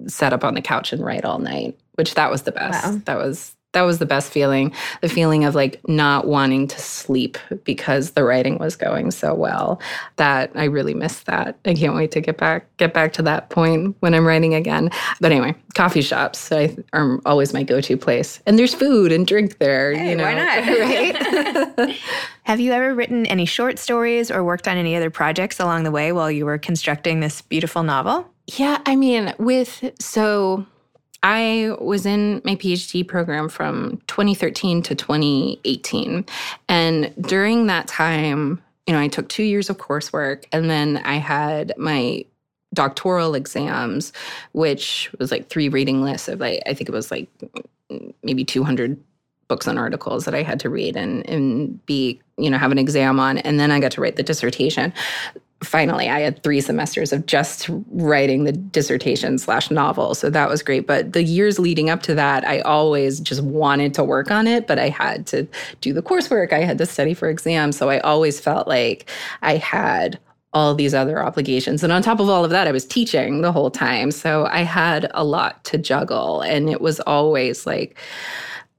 set 0.06 0.32
up 0.32 0.42
on 0.42 0.54
the 0.54 0.62
couch 0.62 0.92
and 0.92 1.04
write 1.04 1.26
all 1.26 1.38
night, 1.38 1.78
which 1.96 2.14
that 2.14 2.30
was 2.30 2.42
the 2.42 2.52
best. 2.52 2.86
Wow. 2.86 3.00
That 3.04 3.18
was 3.18 3.54
that 3.74 3.82
was 3.82 3.98
the 3.98 4.06
best 4.06 4.32
feeling 4.32 4.72
the 5.02 5.08
feeling 5.08 5.44
of 5.44 5.54
like 5.54 5.86
not 5.88 6.26
wanting 6.26 6.66
to 6.66 6.80
sleep 6.80 7.36
because 7.64 8.12
the 8.12 8.24
writing 8.24 8.58
was 8.58 8.76
going 8.76 9.10
so 9.10 9.34
well 9.34 9.80
that 10.16 10.50
i 10.54 10.64
really 10.64 10.94
miss 10.94 11.20
that. 11.24 11.58
I 11.64 11.74
can't 11.74 11.94
wait 11.94 12.10
to 12.12 12.20
get 12.20 12.38
back 12.38 12.66
get 12.78 12.94
back 12.94 13.12
to 13.14 13.22
that 13.22 13.50
point 13.50 13.96
when 14.00 14.14
i'm 14.14 14.26
writing 14.26 14.54
again. 14.54 14.90
But 15.20 15.32
anyway 15.32 15.54
coffee 15.74 16.02
shops 16.02 16.50
I, 16.52 16.76
are 16.92 17.20
always 17.26 17.52
my 17.52 17.64
go-to 17.64 17.96
place. 17.96 18.40
And 18.46 18.58
there's 18.58 18.74
food 18.74 19.12
and 19.12 19.26
drink 19.26 19.58
there 19.58 19.92
hey, 19.92 20.10
you 20.10 20.16
know 20.16 20.24
why 20.24 20.34
not? 20.34 20.58
right? 21.86 22.00
Have 22.44 22.60
you 22.60 22.72
ever 22.72 22.94
written 22.94 23.26
any 23.26 23.44
short 23.44 23.78
stories 23.78 24.30
or 24.30 24.44
worked 24.44 24.68
on 24.68 24.76
any 24.76 24.94
other 24.96 25.10
projects 25.10 25.58
along 25.58 25.82
the 25.84 25.90
way 25.90 26.12
while 26.12 26.30
you 26.30 26.46
were 26.46 26.58
constructing 26.58 27.20
this 27.20 27.42
beautiful 27.42 27.82
novel? 27.82 28.28
Yeah 28.46 28.80
i 28.86 28.94
mean 28.94 29.34
with 29.38 29.90
so 29.98 30.66
I 31.24 31.74
was 31.80 32.04
in 32.04 32.42
my 32.44 32.54
PhD 32.54 33.06
program 33.08 33.48
from 33.48 34.02
2013 34.08 34.82
to 34.82 34.94
2018. 34.94 36.26
And 36.68 37.14
during 37.18 37.66
that 37.66 37.88
time, 37.88 38.62
you 38.86 38.92
know, 38.92 39.00
I 39.00 39.08
took 39.08 39.30
two 39.30 39.42
years 39.42 39.70
of 39.70 39.78
coursework 39.78 40.44
and 40.52 40.68
then 40.68 40.98
I 40.98 41.16
had 41.16 41.72
my 41.78 42.26
doctoral 42.74 43.34
exams, 43.34 44.12
which 44.52 45.10
was 45.18 45.30
like 45.30 45.48
three 45.48 45.70
reading 45.70 46.02
lists 46.02 46.28
of 46.28 46.40
like, 46.40 46.62
I 46.66 46.74
think 46.74 46.90
it 46.90 46.92
was 46.92 47.10
like 47.10 47.30
maybe 48.22 48.44
200 48.44 49.02
books 49.48 49.66
and 49.66 49.78
articles 49.78 50.26
that 50.26 50.34
I 50.34 50.42
had 50.42 50.60
to 50.60 50.68
read 50.68 50.94
and, 50.94 51.26
and 51.26 51.84
be, 51.86 52.20
you 52.36 52.50
know, 52.50 52.58
have 52.58 52.72
an 52.72 52.78
exam 52.78 53.18
on. 53.18 53.38
And 53.38 53.58
then 53.58 53.70
I 53.70 53.80
got 53.80 53.92
to 53.92 54.02
write 54.02 54.16
the 54.16 54.22
dissertation 54.22 54.92
finally 55.64 56.08
i 56.08 56.20
had 56.20 56.42
three 56.42 56.60
semesters 56.60 57.12
of 57.12 57.26
just 57.26 57.68
writing 57.90 58.44
the 58.44 58.52
dissertation 58.52 59.38
slash 59.38 59.70
novel 59.70 60.14
so 60.14 60.30
that 60.30 60.48
was 60.48 60.62
great 60.62 60.86
but 60.86 61.12
the 61.12 61.22
years 61.22 61.58
leading 61.58 61.90
up 61.90 62.02
to 62.02 62.14
that 62.14 62.46
i 62.46 62.60
always 62.60 63.20
just 63.20 63.42
wanted 63.42 63.94
to 63.94 64.04
work 64.04 64.30
on 64.30 64.46
it 64.46 64.66
but 64.66 64.78
i 64.78 64.88
had 64.88 65.26
to 65.26 65.46
do 65.80 65.92
the 65.92 66.02
coursework 66.02 66.52
i 66.52 66.60
had 66.60 66.78
to 66.78 66.86
study 66.86 67.14
for 67.14 67.28
exams 67.28 67.76
so 67.76 67.90
i 67.90 67.98
always 68.00 68.40
felt 68.40 68.68
like 68.68 69.10
i 69.42 69.56
had 69.56 70.18
all 70.54 70.74
these 70.74 70.94
other 70.94 71.22
obligations. 71.22 71.82
And 71.82 71.92
on 71.92 72.00
top 72.00 72.20
of 72.20 72.28
all 72.28 72.44
of 72.44 72.50
that, 72.52 72.68
I 72.68 72.72
was 72.72 72.86
teaching 72.86 73.40
the 73.42 73.50
whole 73.50 73.70
time. 73.70 74.12
So 74.12 74.46
I 74.46 74.62
had 74.62 75.10
a 75.12 75.24
lot 75.24 75.64
to 75.64 75.78
juggle. 75.78 76.40
And 76.42 76.70
it 76.70 76.80
was 76.80 77.00
always 77.00 77.66
like, 77.66 77.98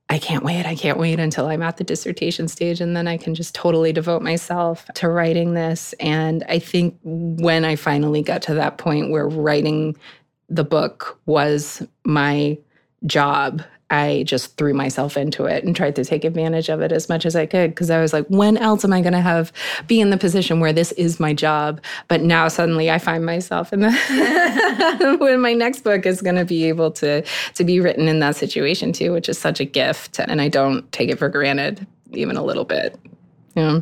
I 0.07 0.19
can't 0.19 0.43
wait. 0.43 0.65
I 0.65 0.75
can't 0.75 1.00
wait 1.00 1.19
until 1.19 1.47
I'm 1.47 1.63
at 1.63 1.77
the 1.77 1.83
dissertation 1.83 2.47
stage 2.47 2.79
and 2.79 2.95
then 2.95 3.07
I 3.07 3.17
can 3.17 3.33
just 3.33 3.55
totally 3.55 3.91
devote 3.91 4.21
myself 4.21 4.85
to 4.95 5.09
writing 5.09 5.55
this. 5.55 5.93
And 6.00 6.43
I 6.47 6.59
think 6.59 6.97
when 7.03 7.65
I 7.65 7.75
finally 7.75 8.21
got 8.21 8.43
to 8.43 8.53
that 8.53 8.77
point 8.77 9.09
where 9.09 9.27
writing 9.27 9.97
the 10.47 10.63
book 10.63 11.19
was 11.25 11.81
my 12.03 12.57
job 13.07 13.63
I 13.91 14.24
just 14.25 14.57
threw 14.57 14.74
myself 14.74 15.15
into 15.15 15.45
it 15.45 15.63
and 15.63 15.75
tried 15.75 15.95
to 15.98 16.05
take 16.05 16.24
advantage 16.24 16.69
of 16.69 16.81
it 16.81 16.91
as 16.91 17.07
much 17.07 17.25
as 17.25 17.35
I 17.35 17.45
could 17.45 17.71
because 17.71 17.91
I 17.91 18.01
was 18.01 18.13
like, 18.13 18.25
when 18.27 18.57
else 18.57 18.83
am 18.83 18.91
I 18.93 19.01
going 19.01 19.13
to 19.13 19.21
have 19.21 19.53
be 19.85 20.01
in 20.01 20.09
the 20.09 20.17
position 20.17 20.59
where 20.59 20.74
this 20.74 20.91
is 20.93 21.19
my 21.19 21.33
job? 21.33 21.81
But 22.07 22.21
now 22.21 22.48
suddenly 22.48 22.89
I 22.89 22.98
find 22.98 23.25
myself 23.25 23.71
in 23.71 23.81
the 23.81 25.17
when 25.19 25.39
my 25.39 25.53
next 25.53 25.83
book 25.83 26.05
is 26.05 26.21
going 26.21 26.35
to 26.35 26.45
be 26.45 26.65
able 26.65 26.91
to 26.91 27.24
to 27.53 27.63
be 27.63 27.79
written 27.79 28.07
in 28.07 28.19
that 28.19 28.35
situation 28.35 28.91
too, 28.91 29.11
which 29.11 29.29
is 29.29 29.37
such 29.37 29.59
a 29.59 29.65
gift, 29.65 30.19
and 30.19 30.41
I 30.41 30.48
don't 30.48 30.91
take 30.91 31.09
it 31.09 31.19
for 31.19 31.29
granted 31.29 31.85
even 32.11 32.37
a 32.37 32.43
little 32.43 32.65
bit. 32.65 32.98
Yeah. 33.55 33.81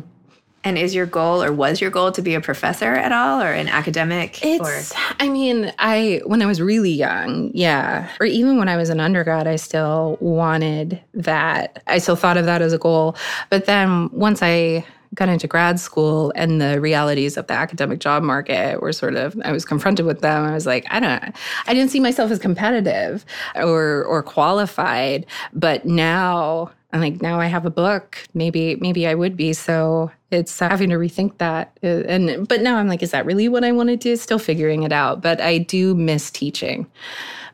And 0.64 0.78
is 0.78 0.94
your 0.94 1.06
goal 1.06 1.42
or 1.42 1.52
was 1.52 1.80
your 1.80 1.90
goal 1.90 2.10
to 2.12 2.22
be 2.22 2.34
a 2.34 2.40
professor 2.40 2.94
at 2.94 3.12
all 3.12 3.42
or 3.42 3.52
an 3.52 3.68
academic? 3.68 4.42
It's, 4.42 4.94
or? 4.94 4.98
I 5.20 5.28
mean, 5.28 5.72
I, 5.78 6.22
when 6.24 6.40
I 6.40 6.46
was 6.46 6.60
really 6.60 6.90
young, 6.90 7.50
yeah, 7.52 8.10
or 8.18 8.26
even 8.26 8.56
when 8.56 8.68
I 8.68 8.76
was 8.76 8.88
an 8.88 8.98
undergrad, 8.98 9.46
I 9.46 9.56
still 9.56 10.16
wanted 10.20 11.00
that. 11.12 11.82
I 11.86 11.98
still 11.98 12.16
thought 12.16 12.38
of 12.38 12.46
that 12.46 12.62
as 12.62 12.72
a 12.72 12.78
goal. 12.78 13.14
But 13.50 13.66
then 13.66 14.08
once 14.10 14.42
I 14.42 14.86
got 15.14 15.28
into 15.28 15.46
grad 15.46 15.78
school 15.78 16.32
and 16.34 16.60
the 16.60 16.80
realities 16.80 17.36
of 17.36 17.46
the 17.46 17.54
academic 17.54 18.00
job 18.00 18.22
market 18.22 18.80
were 18.80 18.92
sort 18.92 19.14
of 19.14 19.40
I 19.44 19.52
was 19.52 19.64
confronted 19.64 20.06
with 20.06 20.20
them. 20.20 20.44
I 20.44 20.52
was 20.52 20.66
like, 20.66 20.84
I 20.90 21.00
don't 21.00 21.36
I 21.66 21.74
didn't 21.74 21.90
see 21.90 22.00
myself 22.00 22.30
as 22.30 22.38
competitive 22.38 23.24
or 23.54 24.04
or 24.04 24.22
qualified, 24.22 25.26
but 25.52 25.84
now 25.84 26.70
I'm 26.92 27.00
like 27.00 27.22
now 27.22 27.40
I 27.40 27.46
have 27.46 27.66
a 27.66 27.70
book. 27.70 28.18
Maybe 28.34 28.76
maybe 28.76 29.06
I 29.06 29.14
would 29.14 29.36
be. 29.36 29.52
So 29.52 30.10
it's 30.34 30.58
having 30.58 30.90
to 30.90 30.96
rethink 30.96 31.38
that. 31.38 31.78
Uh, 31.82 32.02
and 32.06 32.46
but 32.48 32.60
now 32.60 32.76
I'm 32.76 32.88
like, 32.88 33.02
is 33.02 33.12
that 33.12 33.26
really 33.26 33.48
what 33.48 33.64
I 33.64 33.72
want 33.72 33.88
to 33.88 33.96
do? 33.96 34.16
Still 34.16 34.38
figuring 34.38 34.82
it 34.82 34.92
out. 34.92 35.22
But 35.22 35.40
I 35.40 35.58
do 35.58 35.94
miss 35.94 36.30
teaching. 36.30 36.86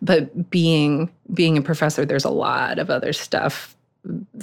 But 0.03 0.51
being 0.51 1.11
being 1.33 1.59
a 1.59 1.63
professor, 1.63 2.05
there's 2.05 2.25
a 2.25 2.31
lot 2.31 2.79
of 2.79 2.91
other 2.91 3.13
stuff 3.13 3.77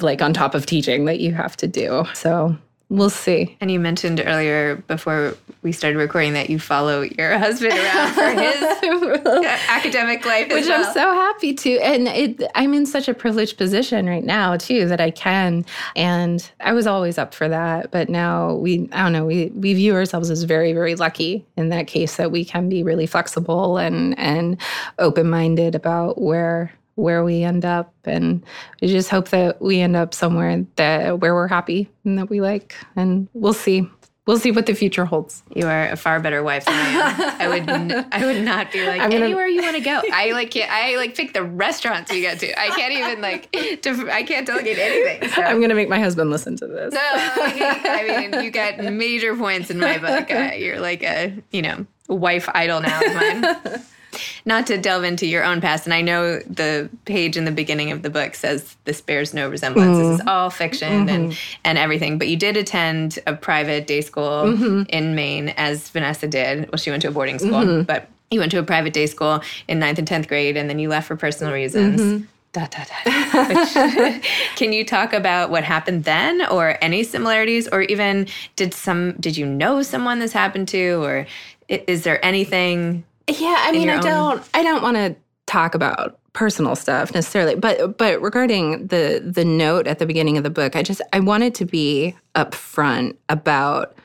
like 0.01 0.21
on 0.21 0.33
top 0.33 0.53
of 0.53 0.65
teaching 0.65 1.05
that 1.05 1.19
you 1.19 1.33
have 1.33 1.57
to 1.57 1.67
do. 1.67 2.05
So 2.13 2.55
we'll 2.89 3.09
see. 3.09 3.57
And 3.59 3.69
you 3.69 3.79
mentioned 3.79 4.21
earlier 4.25 4.77
before 4.87 5.35
we 5.61 5.71
started 5.71 5.97
recording 5.97 6.33
that 6.33 6.49
you 6.49 6.59
follow 6.59 7.01
your 7.01 7.37
husband 7.37 7.73
around 7.73 8.13
for 8.13 8.29
his 8.29 8.61
academic 9.69 10.25
life, 10.25 10.49
which 10.49 10.65
well. 10.67 10.85
I'm 10.85 10.93
so 10.93 11.13
happy 11.13 11.53
to. 11.53 11.79
And 11.79 12.07
it, 12.07 12.43
I'm 12.55 12.73
in 12.73 12.85
such 12.85 13.07
a 13.07 13.13
privileged 13.13 13.57
position 13.57 14.07
right 14.07 14.23
now 14.23 14.55
too 14.55 14.87
that 14.87 15.01
I 15.01 15.11
can. 15.11 15.65
And 15.95 16.49
I 16.61 16.73
was 16.73 16.87
always 16.87 17.17
up 17.17 17.33
for 17.33 17.49
that, 17.49 17.91
but 17.91 18.09
now 18.09 18.55
we, 18.55 18.87
I 18.91 19.03
don't 19.03 19.13
know, 19.13 19.25
we 19.25 19.47
we 19.47 19.73
view 19.73 19.93
ourselves 19.93 20.29
as 20.29 20.43
very 20.43 20.73
very 20.73 20.95
lucky 20.95 21.45
in 21.57 21.69
that 21.69 21.87
case 21.87 22.15
that 22.15 22.31
we 22.31 22.45
can 22.45 22.69
be 22.69 22.83
really 22.83 23.05
flexible 23.05 23.77
and 23.77 24.17
and 24.17 24.57
open 24.99 25.29
minded 25.29 25.75
about 25.75 26.21
where 26.21 26.71
where 26.97 27.23
we 27.23 27.43
end 27.43 27.63
up 27.63 27.93
and 28.05 28.43
we 28.81 28.87
just 28.87 29.09
hope 29.09 29.29
that 29.29 29.61
we 29.61 29.79
end 29.79 29.95
up 29.95 30.15
somewhere 30.15 30.65
that 30.77 31.19
where 31.19 31.35
we're 31.35 31.47
happy 31.47 31.87
and 32.03 32.17
that 32.17 32.27
we 32.29 32.41
like 32.41 32.75
and 32.95 33.27
we'll 33.33 33.53
see. 33.53 33.87
We'll 34.25 34.39
see 34.39 34.51
what 34.51 34.65
the 34.65 34.73
future 34.73 35.05
holds. 35.05 35.41
You 35.55 35.67
are 35.67 35.87
a 35.87 35.95
far 35.95 36.19
better 36.19 36.43
wife 36.43 36.65
than 36.65 36.73
i 36.75 36.89
am. 36.89 37.41
I 37.41 37.47
would 37.47 37.69
n- 37.69 38.07
i 38.11 38.25
would 38.25 38.43
not 38.43 38.73
be 38.73 38.85
like 38.85 38.99
gonna, 38.99 39.23
anywhere 39.23 39.47
you 39.47 39.61
want 39.61 39.77
to 39.77 39.81
go. 39.81 40.01
I 40.11 40.31
like 40.33 40.53
i 40.57 40.97
like 40.97 41.15
pick 41.15 41.31
the 41.31 41.43
restaurants 41.43 42.11
you 42.11 42.23
go 42.23 42.35
to. 42.35 42.59
I 42.59 42.67
can't 42.75 42.91
even 42.91 43.21
like 43.21 43.49
def- 43.81 44.09
i 44.09 44.23
can't 44.23 44.45
delegate 44.45 44.79
anything 44.79 45.29
so. 45.29 45.43
i'm 45.43 45.61
gonna 45.61 45.75
make 45.75 45.87
my 45.87 45.99
husband 45.99 46.29
listen 46.29 46.57
to 46.57 46.67
this. 46.67 46.93
No 46.93 46.99
i 47.01 48.27
mean 48.31 48.43
you 48.43 48.51
got 48.51 48.79
major 48.79 49.33
points 49.35 49.69
in 49.69 49.79
my 49.79 49.97
book. 49.97 50.29
Uh, 50.29 50.51
you're 50.57 50.79
like 50.81 51.03
a 51.03 51.33
you 51.51 51.61
know 51.61 51.85
wife 52.09 52.49
idol 52.53 52.81
now 52.81 52.99
of 52.99 53.13
mine 53.13 53.81
not 54.45 54.67
to 54.67 54.77
delve 54.77 55.03
into 55.03 55.25
your 55.25 55.43
own 55.43 55.61
past, 55.61 55.85
and 55.85 55.93
I 55.93 56.01
know 56.01 56.39
the 56.39 56.89
page 57.05 57.37
in 57.37 57.45
the 57.45 57.51
beginning 57.51 57.91
of 57.91 58.01
the 58.01 58.09
book 58.09 58.35
says 58.35 58.75
this 58.85 59.01
bears 59.01 59.33
no 59.33 59.49
resemblance. 59.49 59.97
Mm. 59.97 60.11
This 60.11 60.19
is 60.21 60.27
all 60.27 60.49
fiction 60.49 61.07
mm-hmm. 61.07 61.09
and 61.09 61.37
and 61.63 61.77
everything. 61.77 62.17
But 62.17 62.27
you 62.27 62.37
did 62.37 62.57
attend 62.57 63.19
a 63.27 63.33
private 63.35 63.87
day 63.87 64.01
school 64.01 64.43
mm-hmm. 64.45 64.83
in 64.89 65.15
Maine, 65.15 65.49
as 65.49 65.89
Vanessa 65.89 66.27
did. 66.27 66.71
Well, 66.71 66.77
she 66.77 66.89
went 66.89 67.01
to 67.03 67.09
a 67.09 67.11
boarding 67.11 67.39
school, 67.39 67.63
mm-hmm. 67.63 67.83
but 67.83 68.09
you 68.31 68.39
went 68.39 68.51
to 68.51 68.59
a 68.59 68.63
private 68.63 68.93
day 68.93 69.05
school 69.05 69.41
in 69.67 69.79
ninth 69.79 69.99
and 69.99 70.07
tenth 70.07 70.27
grade, 70.27 70.57
and 70.57 70.69
then 70.69 70.79
you 70.79 70.89
left 70.89 71.07
for 71.07 71.15
personal 71.15 71.53
reasons. 71.53 72.01
Mm-hmm. 72.01 72.25
Da, 72.53 72.65
da, 72.67 72.85
da. 72.85 73.47
Which, 73.47 74.23
can 74.55 74.73
you 74.73 74.83
talk 74.83 75.13
about 75.13 75.49
what 75.49 75.63
happened 75.63 76.05
then 76.05 76.45
or 76.47 76.77
any 76.81 77.03
similarities 77.03 77.67
or 77.67 77.81
even 77.83 78.27
did 78.55 78.73
some 78.73 79.13
did 79.19 79.37
you 79.37 79.45
know 79.45 79.83
someone 79.83 80.19
this 80.19 80.33
happened 80.33 80.67
to 80.69 81.03
or 81.03 81.27
is 81.67 82.03
there 82.03 82.23
anything 82.25 83.03
yeah, 83.27 83.57
I 83.59 83.71
mean, 83.71 83.89
I 83.89 83.99
don't, 83.99 84.43
I 84.53 84.63
don't 84.63 84.81
want 84.81 84.97
to 84.97 85.15
talk 85.45 85.75
about 85.75 86.19
personal 86.33 86.75
stuff 86.75 87.13
necessarily, 87.13 87.55
but 87.55 87.97
but 87.97 88.21
regarding 88.21 88.87
the 88.87 89.21
the 89.25 89.43
note 89.43 89.87
at 89.87 89.99
the 89.99 90.05
beginning 90.05 90.37
of 90.37 90.43
the 90.43 90.49
book, 90.49 90.75
I 90.75 90.83
just 90.83 91.01
I 91.13 91.19
wanted 91.19 91.55
to 91.55 91.65
be 91.65 92.15
upfront 92.35 93.17
about 93.27 93.97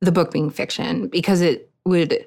the 0.00 0.12
book 0.12 0.32
being 0.32 0.50
fiction 0.50 1.08
because 1.08 1.40
it 1.40 1.70
would 1.84 2.26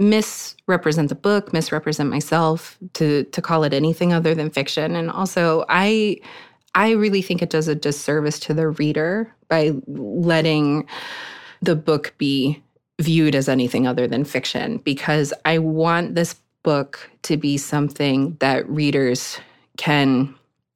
misrepresent 0.00 1.08
the 1.08 1.14
book, 1.14 1.52
misrepresent 1.52 2.10
myself, 2.10 2.76
to 2.94 3.24
to 3.24 3.40
call 3.40 3.64
it 3.64 3.72
anything 3.72 4.12
other 4.12 4.34
than 4.34 4.50
fiction. 4.50 4.96
And 4.96 5.10
also 5.10 5.64
I 5.68 6.18
I 6.74 6.90
really 6.90 7.22
think 7.22 7.40
it 7.40 7.50
does 7.50 7.68
a 7.68 7.74
disservice 7.74 8.38
to 8.40 8.54
the 8.54 8.68
reader 8.68 9.32
by 9.48 9.74
letting 9.86 10.88
the 11.62 11.76
book 11.76 12.14
be 12.18 12.62
viewed 13.00 13.34
as 13.34 13.48
anything 13.48 13.86
other 13.86 14.06
than 14.06 14.24
fiction 14.24 14.78
because 14.78 15.32
I 15.44 15.58
want 15.58 16.14
this 16.14 16.34
book 16.62 17.10
to 17.22 17.36
be 17.36 17.56
something 17.56 18.36
that 18.40 18.68
readers 18.68 19.38
can 19.76 20.34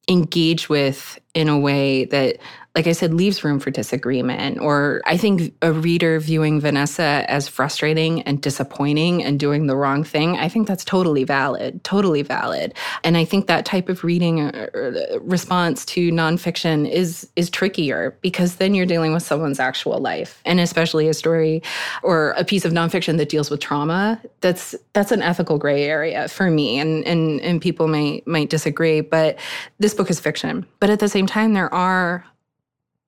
engage 0.09 0.69
with 0.69 1.19
in 1.35 1.49
a 1.49 1.59
way 1.59 2.05
that 2.07 2.39
like 2.75 2.87
I 2.87 2.93
said, 2.93 3.13
leaves 3.13 3.45
room 3.45 3.61
for 3.61 3.71
disagreement. 3.71 4.59
Or 4.59 5.03
I 5.05 5.19
think 5.19 5.55
a 5.61 5.73
reader 5.73 6.19
viewing 6.19 6.59
Vanessa 6.59 7.25
as 7.29 7.47
frustrating 7.47 8.23
and 8.23 8.41
disappointing 8.41 9.23
and 9.23 9.39
doing 9.39 9.67
the 9.67 9.77
wrong 9.77 10.05
thing, 10.05 10.39
I 10.39 10.49
think 10.49 10.67
that's 10.67 10.85
totally 10.85 11.25
valid, 11.25 11.85
totally 11.85 12.23
valid. 12.23 12.73
And 13.05 13.19
I 13.19 13.27
think 13.27 13.47
that 13.47 13.67
type 13.67 13.91
of 13.91 14.05
reading 14.05 14.41
uh, 14.41 14.69
uh, 14.75 15.21
response 15.21 15.85
to 15.87 16.11
nonfiction 16.11 16.91
is 16.91 17.29
is 17.37 17.51
trickier 17.51 18.17
because 18.23 18.57
then 18.57 18.75
you're 18.75 18.87
dealing 18.87 19.13
with 19.13 19.23
someone's 19.23 19.61
actual 19.61 19.99
life, 19.99 20.41
and 20.47 20.59
especially 20.59 21.09
a 21.09 21.15
story 21.15 21.63
or 22.03 22.31
a 22.39 22.45
piece 22.45 22.65
of 22.65 22.73
nonfiction 22.73 23.19
that 23.19 23.29
deals 23.29 23.51
with 23.51 23.61
trauma. 23.61 24.19
That's 24.41 24.75
that's 24.95 25.13
an 25.13 25.21
ethical 25.21 25.59
gray 25.59 25.85
area 25.85 26.27
for 26.29 26.51
me, 26.51 26.79
and 26.79 27.05
and 27.05 27.39
and 27.43 27.61
people 27.61 27.87
might 27.87 28.27
might 28.27 28.49
disagree, 28.49 29.03
but 29.03 29.39
this 29.79 29.93
book 29.93 30.09
is 30.09 30.21
fiction. 30.21 30.65
But 30.81 30.89
at 30.89 31.01
the 31.01 31.09
same 31.09 31.22
time, 31.27 31.55
there 31.55 31.73
are 31.73 32.25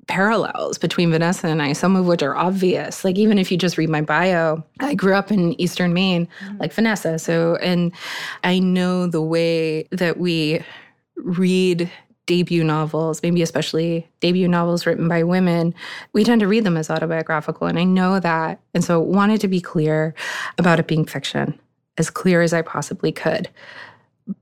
parallels 0.06 0.78
between 0.78 1.10
Vanessa 1.10 1.48
and 1.48 1.62
I, 1.62 1.72
some 1.72 1.96
of 1.96 2.06
which 2.06 2.22
are 2.22 2.36
obvious. 2.36 3.04
Like 3.04 3.16
even 3.16 3.38
if 3.38 3.50
you 3.50 3.56
just 3.56 3.78
read 3.78 3.88
my 3.88 4.02
bio, 4.02 4.62
I 4.80 4.94
grew 4.94 5.14
up 5.14 5.30
in 5.30 5.58
Eastern 5.60 5.92
Maine, 5.92 6.28
mm-hmm. 6.40 6.58
like 6.58 6.72
Vanessa. 6.72 7.18
So, 7.18 7.56
and 7.56 7.92
I 8.42 8.58
know 8.58 9.06
the 9.06 9.22
way 9.22 9.84
that 9.90 10.18
we 10.18 10.62
read 11.16 11.90
debut 12.26 12.64
novels, 12.64 13.22
maybe 13.22 13.42
especially 13.42 14.08
debut 14.20 14.48
novels 14.48 14.86
written 14.86 15.08
by 15.08 15.22
women, 15.22 15.74
we 16.12 16.24
tend 16.24 16.40
to 16.40 16.48
read 16.48 16.64
them 16.64 16.76
as 16.76 16.90
autobiographical. 16.90 17.66
And 17.66 17.78
I 17.78 17.84
know 17.84 18.18
that. 18.20 18.60
And 18.72 18.82
so 18.82 19.00
wanted 19.00 19.40
to 19.42 19.48
be 19.48 19.60
clear 19.60 20.14
about 20.58 20.80
it 20.80 20.86
being 20.86 21.04
fiction, 21.04 21.58
as 21.98 22.10
clear 22.10 22.42
as 22.42 22.52
I 22.52 22.62
possibly 22.62 23.12
could. 23.12 23.48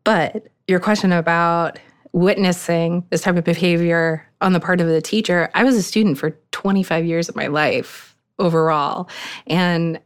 But 0.05 0.49
your 0.69 0.79
question 0.81 1.13
about 1.13 1.79
witnessing 2.13 3.07
this 3.11 3.23
type 3.23 3.37
of 3.37 3.45
behavior 3.45 4.27
on 4.41 4.53
the 4.53 4.61
part 4.61 4.81
of 4.81 4.87
the 4.87 5.01
teacher, 5.01 5.51
I 5.55 5.65
was 5.65 5.77
a 5.77 5.83
student 5.83 6.19
for 6.19 6.37
25 6.53 7.07
years 7.07 7.29
of 7.29 7.37
my 7.37 7.47
life 7.47 8.17
overall. 8.39 9.09
And 9.47 10.01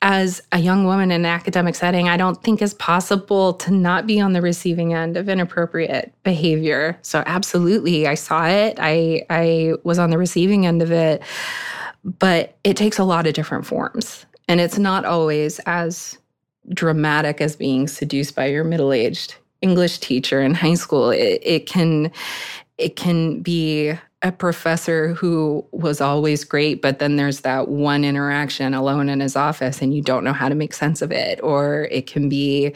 as 0.00 0.40
a 0.52 0.58
young 0.58 0.84
woman 0.84 1.10
in 1.10 1.22
an 1.22 1.26
academic 1.26 1.74
setting, 1.74 2.08
I 2.08 2.16
don't 2.16 2.40
think 2.42 2.62
it's 2.62 2.74
possible 2.74 3.54
to 3.54 3.72
not 3.72 4.06
be 4.06 4.20
on 4.20 4.32
the 4.32 4.40
receiving 4.40 4.94
end 4.94 5.16
of 5.16 5.28
inappropriate 5.28 6.14
behavior. 6.22 6.96
So 7.02 7.24
absolutely, 7.26 8.06
I 8.06 8.14
saw 8.14 8.46
it. 8.46 8.76
I 8.78 9.24
I 9.28 9.72
was 9.82 9.98
on 9.98 10.10
the 10.10 10.18
receiving 10.18 10.66
end 10.66 10.82
of 10.82 10.92
it. 10.92 11.22
But 12.04 12.56
it 12.62 12.76
takes 12.76 12.98
a 12.98 13.04
lot 13.04 13.26
of 13.26 13.34
different 13.34 13.66
forms. 13.66 14.24
And 14.46 14.60
it's 14.60 14.78
not 14.78 15.04
always 15.04 15.58
as 15.66 16.16
dramatic 16.70 17.40
as 17.40 17.56
being 17.56 17.88
seduced 17.88 18.36
by 18.36 18.46
your 18.46 18.62
middle-aged 18.62 19.34
English 19.60 19.98
teacher 19.98 20.40
in 20.40 20.54
high 20.54 20.74
school. 20.74 21.10
It, 21.10 21.40
it 21.42 21.66
can 21.66 22.10
it 22.78 22.94
can 22.94 23.40
be 23.40 23.98
a 24.22 24.32
professor 24.32 25.14
who 25.14 25.64
was 25.70 26.00
always 26.00 26.42
great, 26.42 26.82
but 26.82 26.98
then 26.98 27.14
there's 27.14 27.40
that 27.40 27.68
one 27.68 28.04
interaction 28.04 28.74
alone 28.74 29.08
in 29.08 29.20
his 29.20 29.36
office 29.36 29.80
and 29.80 29.94
you 29.94 30.02
don't 30.02 30.24
know 30.24 30.32
how 30.32 30.48
to 30.48 30.56
make 30.56 30.74
sense 30.74 31.02
of 31.02 31.12
it. 31.12 31.38
Or 31.40 31.86
it 31.92 32.08
can 32.08 32.28
be, 32.28 32.72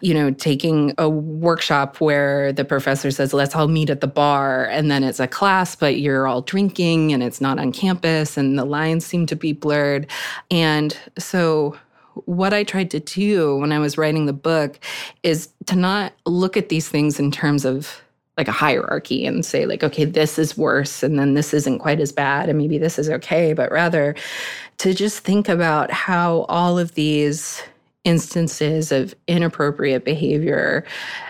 you 0.00 0.14
know, 0.14 0.30
taking 0.30 0.94
a 0.96 1.08
workshop 1.08 2.00
where 2.00 2.52
the 2.52 2.64
professor 2.64 3.10
says, 3.10 3.34
let's 3.34 3.56
all 3.56 3.66
meet 3.66 3.90
at 3.90 4.02
the 4.02 4.06
bar. 4.06 4.66
And 4.66 4.88
then 4.88 5.02
it's 5.02 5.18
a 5.18 5.26
class, 5.26 5.74
but 5.74 5.98
you're 5.98 6.28
all 6.28 6.42
drinking 6.42 7.12
and 7.12 7.24
it's 7.24 7.40
not 7.40 7.58
on 7.58 7.72
campus 7.72 8.36
and 8.36 8.56
the 8.56 8.64
lines 8.64 9.04
seem 9.04 9.26
to 9.26 9.36
be 9.36 9.52
blurred. 9.52 10.06
And 10.48 10.96
so 11.18 11.76
what 12.26 12.52
I 12.52 12.64
tried 12.64 12.90
to 12.92 13.00
do 13.00 13.56
when 13.56 13.72
I 13.72 13.78
was 13.78 13.98
writing 13.98 14.26
the 14.26 14.32
book 14.32 14.78
is 15.22 15.48
to 15.66 15.76
not 15.76 16.12
look 16.26 16.56
at 16.56 16.68
these 16.68 16.88
things 16.88 17.18
in 17.18 17.30
terms 17.30 17.64
of 17.64 18.02
like 18.36 18.48
a 18.48 18.52
hierarchy 18.52 19.24
and 19.24 19.44
say 19.44 19.64
like 19.64 19.84
okay 19.84 20.04
this 20.04 20.38
is 20.38 20.58
worse 20.58 21.02
and 21.02 21.18
then 21.18 21.34
this 21.34 21.54
isn't 21.54 21.78
quite 21.78 22.00
as 22.00 22.10
bad 22.10 22.48
and 22.48 22.58
maybe 22.58 22.78
this 22.78 22.98
is 22.98 23.08
okay 23.08 23.52
but 23.52 23.70
rather 23.70 24.14
to 24.78 24.92
just 24.92 25.20
think 25.20 25.48
about 25.48 25.90
how 25.92 26.40
all 26.48 26.78
of 26.78 26.94
these 26.94 27.62
instances 28.02 28.90
of 28.90 29.14
inappropriate 29.28 30.04
behavior 30.04 30.84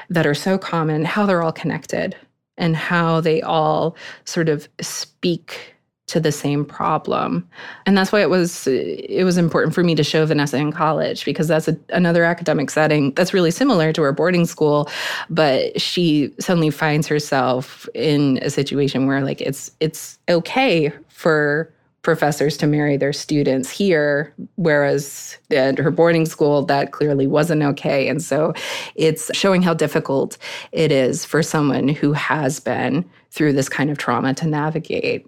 that 0.09 0.27
are 0.27 0.35
so 0.35 0.57
common 0.57 1.05
how 1.05 1.27
they're 1.27 1.42
all 1.42 1.53
connected 1.53 2.16
and 2.57 2.77
how 2.77 3.20
they 3.20 3.42
all 3.42 3.97
sort 4.25 4.49
of 4.49 4.68
speak 4.81 5.74
to 6.07 6.21
the 6.21 6.33
same 6.33 6.64
problem. 6.64 7.49
And 7.87 7.97
that's 7.97 8.12
why 8.12 8.21
it 8.21 8.29
was 8.29 8.67
it 8.67 9.25
was 9.25 9.38
important 9.38 9.75
for 9.75 9.83
me 9.83 9.95
to 9.95 10.05
show 10.05 10.27
vanessa 10.27 10.57
in 10.59 10.71
college 10.71 11.25
because 11.25 11.49
that's 11.49 11.67
a, 11.67 11.77
another 11.90 12.25
academic 12.25 12.71
setting 12.71 13.12
that's 13.12 13.33
really 13.33 13.51
similar 13.51 13.93
to 13.93 14.03
her 14.03 14.12
boarding 14.12 14.45
school 14.45 14.88
but 15.31 15.81
she 15.81 16.33
suddenly 16.38 16.71
finds 16.71 17.07
herself 17.07 17.88
in 17.95 18.38
a 18.43 18.51
situation 18.51 19.07
where 19.07 19.23
like 19.23 19.40
it's 19.40 19.71
it's 19.81 20.19
okay 20.29 20.93
for 21.09 21.73
professors 22.03 22.59
to 22.59 22.67
marry 22.67 22.99
their 22.99 23.12
students 23.12 23.71
here 23.71 24.35
whereas 24.57 25.38
at 25.51 25.79
her 25.79 25.90
boarding 25.90 26.27
school 26.27 26.62
that 26.62 26.93
clearly 26.93 27.27
wasn't 27.27 27.62
okay. 27.62 28.09
And 28.09 28.23
so 28.23 28.53
it's 28.95 29.35
showing 29.35 29.62
how 29.62 29.73
difficult 29.73 30.37
it 30.71 30.93
is 30.93 31.25
for 31.25 31.43
someone 31.43 31.88
who 31.88 32.12
has 32.12 32.61
been 32.61 33.09
through 33.31 33.55
this 33.55 33.71
kind 33.71 33.90
of 33.90 33.97
trauma 33.97 34.35
to 34.35 34.47
navigate 34.47 35.27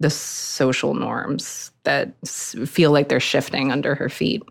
the 0.00 0.10
social 0.10 0.94
norms 0.94 1.70
that 1.84 2.12
feel 2.26 2.90
like 2.90 3.08
they're 3.08 3.20
shifting 3.20 3.72
under 3.72 3.94
her 3.94 4.08
feet. 4.08 4.42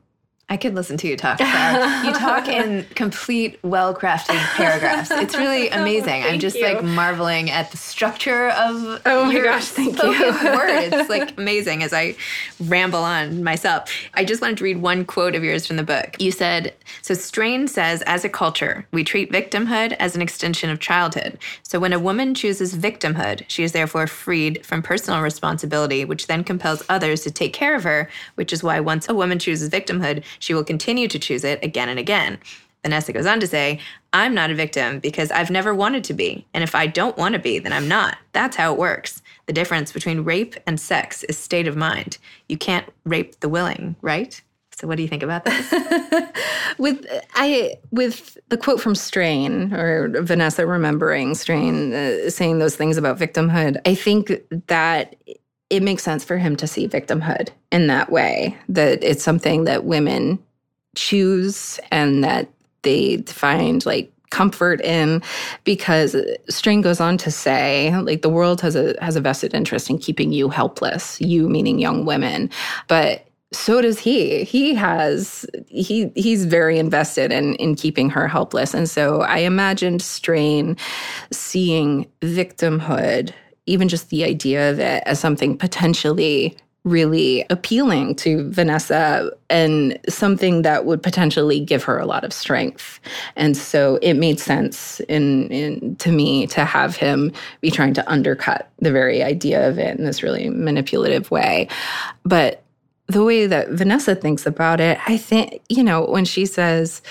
I 0.47 0.57
could 0.57 0.75
listen 0.75 0.95
to 0.97 1.07
you 1.07 1.17
talk. 1.17 1.39
you 1.39 1.45
talk 2.13 2.47
in 2.47 2.85
complete, 2.93 3.57
well-crafted 3.63 4.37
paragraphs. 4.53 5.09
It's 5.09 5.35
really 5.35 5.71
oh, 5.71 5.81
amazing. 5.81 6.21
I'm 6.21 6.39
just 6.39 6.57
you. 6.57 6.63
like 6.63 6.83
marveling 6.83 7.49
at 7.49 7.71
the 7.71 7.77
structure 7.77 8.49
of 8.49 9.01
oh 9.07 9.25
my 9.25 9.39
gosh, 9.39 9.69
thank 9.69 10.01
you. 10.01 10.11
words. 10.11 11.09
like 11.09 11.35
amazing 11.39 11.81
as 11.81 11.93
I 11.93 12.15
ramble 12.59 12.99
on 12.99 13.43
myself. 13.43 13.89
I 14.13 14.23
just 14.23 14.39
wanted 14.39 14.57
to 14.57 14.65
read 14.65 14.83
one 14.83 15.03
quote 15.03 15.33
of 15.33 15.43
yours 15.43 15.65
from 15.65 15.77
the 15.77 15.83
book. 15.83 16.15
You 16.19 16.31
said, 16.31 16.75
"So 17.01 17.15
Strain 17.15 17.67
says, 17.67 18.03
as 18.03 18.23
a 18.23 18.29
culture, 18.29 18.87
we 18.91 19.03
treat 19.03 19.31
victimhood 19.31 19.93
as 19.93 20.15
an 20.15 20.21
extension 20.21 20.69
of 20.69 20.79
childhood. 20.79 21.39
So 21.63 21.79
when 21.79 21.91
a 21.91 21.99
woman 21.99 22.35
chooses 22.35 22.75
victimhood, 22.75 23.45
she 23.47 23.63
is 23.63 23.71
therefore 23.71 24.05
freed 24.05 24.63
from 24.63 24.83
personal 24.83 25.21
responsibility, 25.21 26.05
which 26.05 26.27
then 26.27 26.43
compels 26.43 26.83
others 26.87 27.21
to 27.21 27.31
take 27.31 27.53
care 27.53 27.75
of 27.75 27.83
her. 27.83 28.11
Which 28.35 28.53
is 28.53 28.63
why 28.63 28.79
once 28.79 29.09
a 29.09 29.15
woman 29.15 29.39
chooses 29.39 29.71
victimhood." 29.71 30.23
She 30.39 30.53
will 30.53 30.63
continue 30.63 31.07
to 31.07 31.19
choose 31.19 31.43
it 31.43 31.63
again 31.63 31.89
and 31.89 31.99
again. 31.99 32.39
Vanessa 32.83 33.11
goes 33.11 33.25
on 33.25 33.39
to 33.39 33.47
say, 33.47 33.79
I'm 34.13 34.35
not 34.35 34.51
a 34.51 34.55
victim 34.55 34.99
because 34.99 35.31
I've 35.31 35.49
never 35.49 35.73
wanted 35.73 36.03
to 36.03 36.13
be. 36.13 36.45
And 36.53 36.63
if 36.63 36.75
I 36.75 36.85
don't 36.85 37.17
want 37.17 37.33
to 37.33 37.39
be, 37.39 37.57
then 37.57 37.73
I'm 37.73 37.87
not. 37.87 38.17
That's 38.31 38.55
how 38.55 38.71
it 38.73 38.77
works. 38.77 39.23
The 39.47 39.53
difference 39.53 39.91
between 39.91 40.23
rape 40.23 40.55
and 40.67 40.79
sex 40.79 41.23
is 41.23 41.35
state 41.35 41.67
of 41.67 41.75
mind. 41.75 42.19
You 42.47 42.57
can't 42.57 42.87
rape 43.03 43.39
the 43.39 43.49
willing, 43.49 43.95
right? 44.03 44.39
So 44.75 44.87
what 44.87 44.97
do 44.97 45.03
you 45.03 45.09
think 45.09 45.23
about 45.23 45.45
this? 45.45 45.71
with 46.77 47.05
I 47.33 47.77
with 47.91 48.37
the 48.49 48.57
quote 48.57 48.81
from 48.81 48.93
Strain 48.93 49.73
or 49.73 50.09
Vanessa 50.21 50.67
remembering 50.67 51.33
Strain 51.33 51.93
uh, 51.93 52.29
saying 52.29 52.59
those 52.59 52.75
things 52.75 52.97
about 52.97 53.17
victimhood, 53.17 53.77
I 53.85 53.95
think 53.95 54.31
that 54.67 55.15
it 55.69 55.81
makes 55.81 56.03
sense 56.03 56.23
for 56.23 56.37
him 56.37 56.55
to 56.57 56.67
see 56.67 56.87
victimhood 56.87 57.49
in 57.71 57.87
that 57.87 58.11
way 58.11 58.57
that 58.69 59.03
it's 59.03 59.23
something 59.23 59.63
that 59.63 59.85
women 59.85 60.39
choose 60.95 61.79
and 61.91 62.23
that 62.23 62.49
they 62.83 63.17
find 63.23 63.85
like 63.85 64.11
comfort 64.29 64.81
in 64.81 65.21
because 65.63 66.15
Strain 66.49 66.81
goes 66.81 66.99
on 66.99 67.17
to 67.17 67.31
say 67.31 67.95
like 67.97 68.21
the 68.21 68.29
world 68.29 68.61
has 68.61 68.75
a 68.75 68.95
has 69.01 69.15
a 69.15 69.21
vested 69.21 69.53
interest 69.53 69.89
in 69.89 69.97
keeping 69.97 70.31
you 70.31 70.49
helpless 70.49 71.19
you 71.21 71.47
meaning 71.49 71.79
young 71.79 72.05
women. 72.05 72.49
But 72.87 73.25
so 73.53 73.81
does 73.81 73.99
he. 73.99 74.43
He 74.43 74.73
has 74.75 75.45
he 75.67 76.11
he's 76.15 76.45
very 76.45 76.77
invested 76.77 77.31
in 77.31 77.55
in 77.55 77.75
keeping 77.75 78.09
her 78.09 78.27
helpless. 78.27 78.73
And 78.73 78.89
so 78.89 79.21
i 79.21 79.37
imagined 79.39 80.01
strain 80.01 80.75
seeing 81.31 82.05
victimhood 82.21 83.31
even 83.65 83.87
just 83.87 84.09
the 84.09 84.23
idea 84.23 84.69
of 84.69 84.79
it 84.79 85.03
as 85.05 85.19
something 85.19 85.57
potentially 85.57 86.55
really 86.85 87.43
appealing 87.49 88.15
to 88.15 88.49
Vanessa 88.51 89.31
and 89.49 89.99
something 90.07 90.61
that 90.61 90.85
would 90.85 91.01
potentially 91.01 91.59
give 91.59 91.83
her 91.83 91.97
a 91.97 92.05
lot 92.05 92.23
of 92.23 92.31
strength. 92.31 92.99
And 93.35 93.57
so 93.57 93.97
it 94.03 94.13
made 94.13 94.39
sense 94.39 94.99
in, 95.01 95.49
in 95.49 95.95
to 95.97 96.11
me 96.11 96.45
to 96.47 96.63
have 96.63 96.95
him 96.95 97.31
be 97.59 97.71
trying 97.71 97.95
to 97.95 98.09
undercut 98.09 98.69
the 98.79 98.91
very 98.91 99.23
idea 99.23 99.67
of 99.67 99.79
it 99.79 99.97
in 99.97 100.05
this 100.05 100.21
really 100.21 100.47
manipulative 100.49 101.31
way. 101.31 101.67
But 102.23 102.61
the 103.07 103.23
way 103.23 103.47
that 103.47 103.69
Vanessa 103.69 104.13
thinks 104.13 104.45
about 104.45 104.79
it, 104.79 104.99
I 105.07 105.17
think, 105.17 105.61
you 105.69 105.83
know, 105.83 106.05
when 106.05 106.25
she 106.25 106.45
says, 106.45 107.01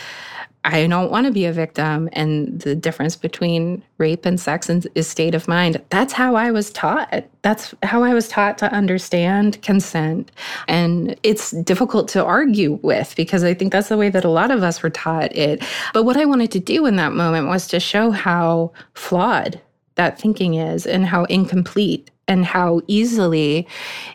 I 0.65 0.87
don't 0.87 1.11
want 1.11 1.27
to 1.27 1.33
be 1.33 1.45
a 1.45 1.53
victim. 1.53 2.09
And 2.13 2.61
the 2.61 2.75
difference 2.75 3.17
between 3.17 3.83
rape 3.99 4.25
and 4.25 4.41
sex 4.41 4.71
is 4.71 5.07
state 5.07 5.35
of 5.35 5.47
mind. 5.47 5.83
That's 5.91 6.13
how 6.13 6.37
I 6.37 6.51
was 6.51 6.71
taught. 6.71 7.25
That's 7.43 7.75
how 7.83 8.03
I 8.03 8.15
was 8.15 8.29
taught 8.29 8.57
to 8.59 8.73
understand 8.73 9.61
consent. 9.63 10.33
And 10.67 11.17
it's 11.23 11.51
difficult 11.51 12.09
to 12.09 12.25
argue 12.25 12.79
with 12.83 13.15
because 13.17 13.45
I 13.45 13.53
think 13.53 13.73
that's 13.73 13.89
the 13.89 13.99
way 13.99 14.09
that 14.09 14.25
a 14.25 14.31
lot 14.31 14.51
of 14.51 14.63
us 14.63 14.83
were 14.83 14.91
taught 14.91 15.37
it. 15.37 15.63
But 15.93 16.05
what 16.05 16.17
I 16.17 16.25
wanted 16.25 16.51
to 16.53 16.61
do 16.61 16.87
in 16.87 16.97
that 16.97 17.13
moment 17.13 17.49
was 17.49 17.67
to 17.69 17.79
show 17.79 18.11
how 18.11 18.73
flawed 18.95 19.61
that 19.97 20.19
thinking 20.19 20.55
is 20.55 20.87
and 20.87 21.07
how 21.07 21.25
incomplete 21.25 22.11
and 22.27 22.45
how 22.45 22.81
easily 22.87 23.67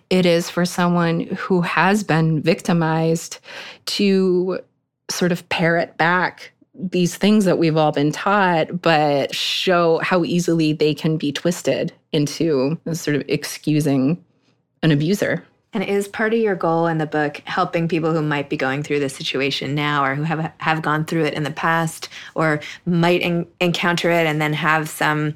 it 0.09 0.25
is 0.25 0.49
for 0.49 0.65
someone 0.65 1.21
who 1.37 1.61
has 1.61 2.03
been 2.03 2.41
victimized 2.41 3.39
to 3.85 4.59
sort 5.19 5.31
of 5.31 5.47
parrot 5.49 5.97
back 5.97 6.53
these 6.79 7.15
things 7.15 7.45
that 7.45 7.57
we've 7.57 7.77
all 7.77 7.91
been 7.91 8.11
taught, 8.11 8.81
but 8.81 9.35
show 9.35 9.99
how 9.99 10.23
easily 10.23 10.73
they 10.73 10.93
can 10.93 11.17
be 11.17 11.31
twisted 11.31 11.93
into 12.13 12.79
sort 12.93 13.15
of 13.15 13.23
excusing 13.27 14.23
an 14.81 14.91
abuser. 14.91 15.43
And 15.73 15.83
is 15.83 16.07
part 16.07 16.33
of 16.33 16.39
your 16.39 16.55
goal 16.55 16.87
in 16.87 16.97
the 16.97 17.05
book 17.05 17.43
helping 17.45 17.87
people 17.87 18.11
who 18.11 18.23
might 18.23 18.49
be 18.49 18.57
going 18.57 18.81
through 18.81 18.99
this 18.99 19.15
situation 19.15 19.75
now 19.75 20.03
or 20.03 20.15
who 20.15 20.23
have 20.23 20.51
have 20.57 20.81
gone 20.81 21.05
through 21.05 21.25
it 21.25 21.35
in 21.35 21.43
the 21.43 21.51
past 21.51 22.09
or 22.33 22.59
might 22.87 23.21
en- 23.21 23.45
encounter 23.59 24.09
it 24.09 24.25
and 24.25 24.41
then 24.41 24.53
have 24.53 24.89
some 24.89 25.35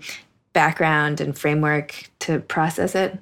background 0.54 1.22
and 1.22 1.38
framework 1.38 2.10
to 2.20 2.40
process 2.40 2.96
it? 2.96 3.20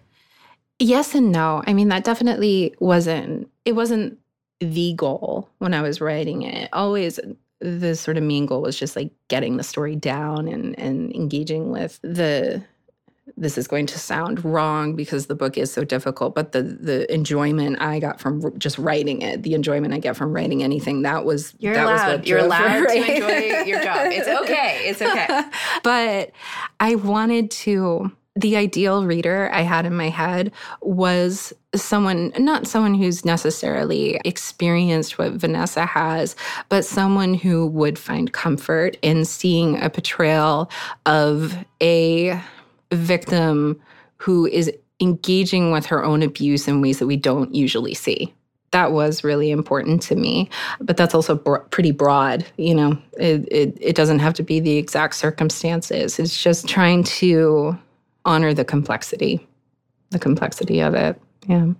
Yes 0.80 1.14
and 1.14 1.34
no. 1.34 1.64
I 1.68 1.74
mean 1.74 1.90
that 1.90 2.06
definitely 2.06 2.76
wasn't 2.80 3.50
it 3.66 3.74
wasn't 3.74 4.18
the 4.62 4.94
goal 4.94 5.50
when 5.58 5.74
I 5.74 5.82
was 5.82 6.00
writing 6.00 6.44
it. 6.44 6.70
Always 6.72 7.20
the 7.60 7.96
sort 7.96 8.18
of 8.18 8.24
main 8.24 8.46
goal 8.46 8.62
was 8.62 8.78
just 8.78 8.96
like 8.96 9.12
getting 9.28 9.58
the 9.58 9.64
story 9.64 9.96
down 9.96 10.48
and 10.48 10.78
and 10.80 11.14
engaging 11.16 11.72
with 11.72 12.00
the 12.02 12.64
this 13.38 13.58
is 13.58 13.68
going 13.68 13.86
to 13.86 13.98
sound 14.00 14.44
wrong 14.44 14.96
because 14.96 15.28
the 15.28 15.36
book 15.36 15.58
is 15.58 15.72
so 15.72 15.84
difficult 15.84 16.34
but 16.34 16.52
the 16.54 16.64
the 16.64 17.12
enjoyment 17.14 17.80
i 17.80 18.00
got 18.00 18.20
from 18.20 18.58
just 18.58 18.78
writing 18.80 19.22
it 19.22 19.44
the 19.44 19.54
enjoyment 19.54 19.94
i 19.94 20.00
get 20.00 20.18
from 20.18 20.34
writing 20.34 20.64
anything 20.64 21.04
that 21.04 21.24
was 21.24 21.54
you're 21.60 21.74
that 21.76 21.86
allowed 21.86 22.20
was 22.22 22.30
you're 22.30 22.40
allowed 22.40 22.82
right? 22.82 23.06
to 23.06 23.14
enjoy 23.14 23.64
your 23.70 23.84
job 23.84 24.08
it's 24.12 24.28
okay 24.28 24.82
it's 24.90 25.02
okay 25.02 25.42
but 25.84 26.32
i 26.80 26.96
wanted 26.96 27.52
to 27.52 28.12
the 28.36 28.56
ideal 28.56 29.06
reader 29.06 29.50
I 29.52 29.62
had 29.62 29.86
in 29.86 29.96
my 29.96 30.10
head 30.10 30.52
was 30.82 31.54
someone, 31.76 32.32
not 32.38 32.66
someone 32.66 32.94
who's 32.94 33.26
necessarily 33.26 34.22
experienced 34.24 35.18
what 35.18 35.34
Vanessa 35.34 35.86
has, 35.86 36.36
but 36.70 36.86
someone 36.86 37.34
who 37.34 37.68
would 37.68 38.00
find 38.00 38.32
comfort 38.32 38.98
in 39.02 39.26
seeing 39.26 39.82
a 39.82 39.90
portrayal 39.90 40.72
of 41.06 41.58
a 41.82 42.42
victim 42.92 43.82
who 44.18 44.46
is 44.48 44.72
engaging 45.02 45.72
with 45.72 45.86
her 45.88 46.04
own 46.04 46.22
abuse 46.22 46.68
in 46.68 46.82
ways 46.82 47.00
that 47.00 47.08
we 47.08 47.18
don't 47.18 47.54
usually 47.54 47.94
see. 47.94 48.34
That 48.72 48.94
was 48.94 49.26
really 49.26 49.52
important 49.52 50.02
to 50.04 50.16
me, 50.16 50.50
but 50.80 50.96
that's 50.96 51.14
also 51.14 51.36
pretty 51.36 51.92
broad. 51.92 52.46
You 52.56 52.76
know, 52.76 52.98
it, 53.18 53.46
it 53.52 53.78
it 53.82 53.96
doesn't 53.98 54.20
have 54.20 54.34
to 54.36 54.44
be 54.44 54.62
the 54.62 54.78
exact 54.78 55.16
circumstances. 55.16 56.18
It's 56.18 56.42
just 56.42 56.70
trying 56.70 57.04
to 57.04 57.78
honor 58.26 58.54
the 58.54 58.66
complexity, 58.66 59.48
the 60.10 60.20
complexity 60.20 60.82
of 60.82 60.94
it. 60.94 61.20
Yeah. 61.48 61.74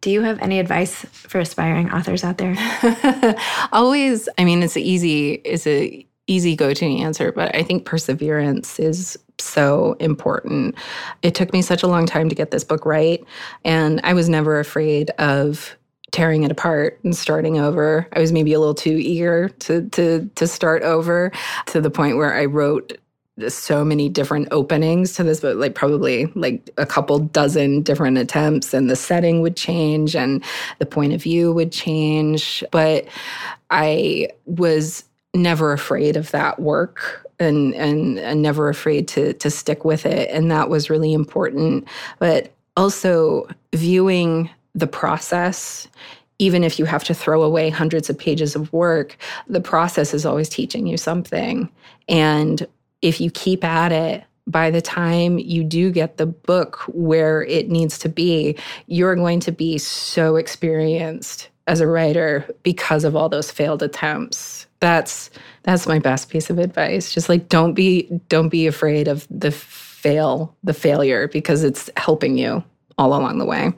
Do 0.00 0.10
you 0.10 0.22
have 0.22 0.40
any 0.40 0.58
advice 0.58 1.04
for 1.12 1.38
aspiring 1.38 1.90
authors 1.92 2.24
out 2.24 2.38
there? 2.38 2.56
Always, 3.72 4.28
I 4.36 4.44
mean, 4.44 4.62
it's 4.62 4.76
easy, 4.76 5.34
it's 5.44 5.66
a 5.66 6.06
easy 6.26 6.56
go-to 6.56 6.86
answer, 6.86 7.32
but 7.32 7.54
I 7.54 7.62
think 7.62 7.84
perseverance 7.84 8.78
is 8.78 9.18
so 9.38 9.96
important. 10.00 10.74
It 11.22 11.34
took 11.34 11.52
me 11.52 11.62
such 11.62 11.82
a 11.82 11.86
long 11.86 12.06
time 12.06 12.28
to 12.28 12.34
get 12.34 12.50
this 12.50 12.64
book 12.64 12.84
right, 12.84 13.22
and 13.64 14.00
I 14.02 14.14
was 14.14 14.28
never 14.28 14.58
afraid 14.58 15.10
of 15.18 15.76
tearing 16.10 16.42
it 16.42 16.50
apart 16.50 17.00
and 17.04 17.16
starting 17.16 17.58
over. 17.58 18.06
I 18.12 18.20
was 18.20 18.32
maybe 18.32 18.52
a 18.52 18.60
little 18.60 18.74
too 18.74 18.96
eager 18.96 19.48
to 19.48 19.88
to 19.90 20.30
to 20.34 20.46
start 20.46 20.82
over 20.82 21.32
to 21.66 21.80
the 21.80 21.90
point 21.90 22.16
where 22.16 22.34
I 22.34 22.44
wrote 22.44 22.98
so 23.48 23.84
many 23.84 24.08
different 24.08 24.46
openings 24.50 25.14
to 25.14 25.22
this 25.22 25.40
but 25.40 25.56
like 25.56 25.74
probably 25.74 26.26
like 26.34 26.68
a 26.76 26.84
couple 26.84 27.18
dozen 27.18 27.80
different 27.80 28.18
attempts 28.18 28.74
and 28.74 28.90
the 28.90 28.96
setting 28.96 29.40
would 29.40 29.56
change 29.56 30.14
and 30.14 30.44
the 30.78 30.86
point 30.86 31.14
of 31.14 31.22
view 31.22 31.50
would 31.52 31.72
change 31.72 32.62
but 32.70 33.06
i 33.70 34.28
was 34.44 35.04
never 35.34 35.72
afraid 35.72 36.14
of 36.16 36.30
that 36.30 36.60
work 36.60 37.26
and 37.38 37.74
and, 37.74 38.18
and 38.18 38.42
never 38.42 38.68
afraid 38.68 39.08
to 39.08 39.32
to 39.34 39.50
stick 39.50 39.82
with 39.82 40.04
it 40.04 40.28
and 40.30 40.50
that 40.50 40.68
was 40.68 40.90
really 40.90 41.14
important 41.14 41.88
but 42.18 42.52
also 42.76 43.48
viewing 43.72 44.50
the 44.74 44.86
process 44.86 45.88
even 46.38 46.64
if 46.64 46.76
you 46.76 46.84
have 46.84 47.04
to 47.04 47.14
throw 47.14 47.42
away 47.42 47.70
hundreds 47.70 48.10
of 48.10 48.18
pages 48.18 48.56
of 48.56 48.72
work, 48.72 49.16
the 49.46 49.60
process 49.60 50.12
is 50.12 50.26
always 50.26 50.48
teaching 50.48 50.88
you 50.88 50.96
something. 50.96 51.70
And 52.08 52.66
if 53.02 53.20
you 53.20 53.30
keep 53.30 53.64
at 53.64 53.92
it, 53.92 54.24
by 54.46 54.70
the 54.70 54.80
time 54.80 55.38
you 55.38 55.62
do 55.62 55.90
get 55.90 56.16
the 56.16 56.26
book 56.26 56.82
where 56.88 57.42
it 57.44 57.68
needs 57.68 57.98
to 58.00 58.08
be, 58.08 58.56
you're 58.86 59.14
going 59.14 59.40
to 59.40 59.52
be 59.52 59.78
so 59.78 60.36
experienced 60.36 61.48
as 61.66 61.80
a 61.80 61.86
writer 61.86 62.48
because 62.62 63.04
of 63.04 63.14
all 63.14 63.28
those 63.28 63.50
failed 63.50 63.82
attempts. 63.82 64.66
That's 64.80 65.30
that's 65.62 65.86
my 65.86 66.00
best 66.00 66.28
piece 66.28 66.50
of 66.50 66.58
advice. 66.58 67.12
Just 67.12 67.28
like 67.28 67.48
don't 67.48 67.74
be 67.74 68.08
don't 68.28 68.48
be 68.48 68.66
afraid 68.66 69.06
of 69.06 69.28
the 69.30 69.52
fail, 69.52 70.56
the 70.64 70.74
failure 70.74 71.28
because 71.28 71.62
it's 71.62 71.88
helping 71.96 72.36
you 72.36 72.64
all 72.98 73.14
along 73.14 73.38
the 73.38 73.44
way. 73.44 73.72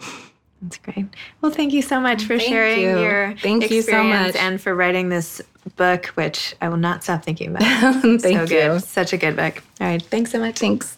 That's 0.64 0.78
great. 0.78 1.06
Well, 1.40 1.52
thank 1.52 1.72
you 1.74 1.82
so 1.82 2.00
much 2.00 2.22
for 2.22 2.38
thank 2.38 2.48
sharing 2.48 2.80
you. 2.80 3.00
your 3.00 3.36
thank 3.36 3.70
you 3.70 3.82
so 3.82 4.02
much. 4.02 4.34
and 4.34 4.58
for 4.60 4.74
writing 4.74 5.10
this 5.10 5.42
book, 5.76 6.06
which 6.06 6.54
I 6.60 6.70
will 6.70 6.78
not 6.78 7.04
stop 7.04 7.22
thinking 7.22 7.50
about. 7.50 7.62
thank 8.02 8.20
so 8.22 8.28
you. 8.28 8.46
Good. 8.46 8.82
Such 8.82 9.12
a 9.12 9.18
good 9.18 9.36
book. 9.36 9.62
All 9.80 9.86
right. 9.86 10.02
Thanks 10.02 10.32
so 10.32 10.38
much. 10.40 10.58
Thanks. 10.58 10.96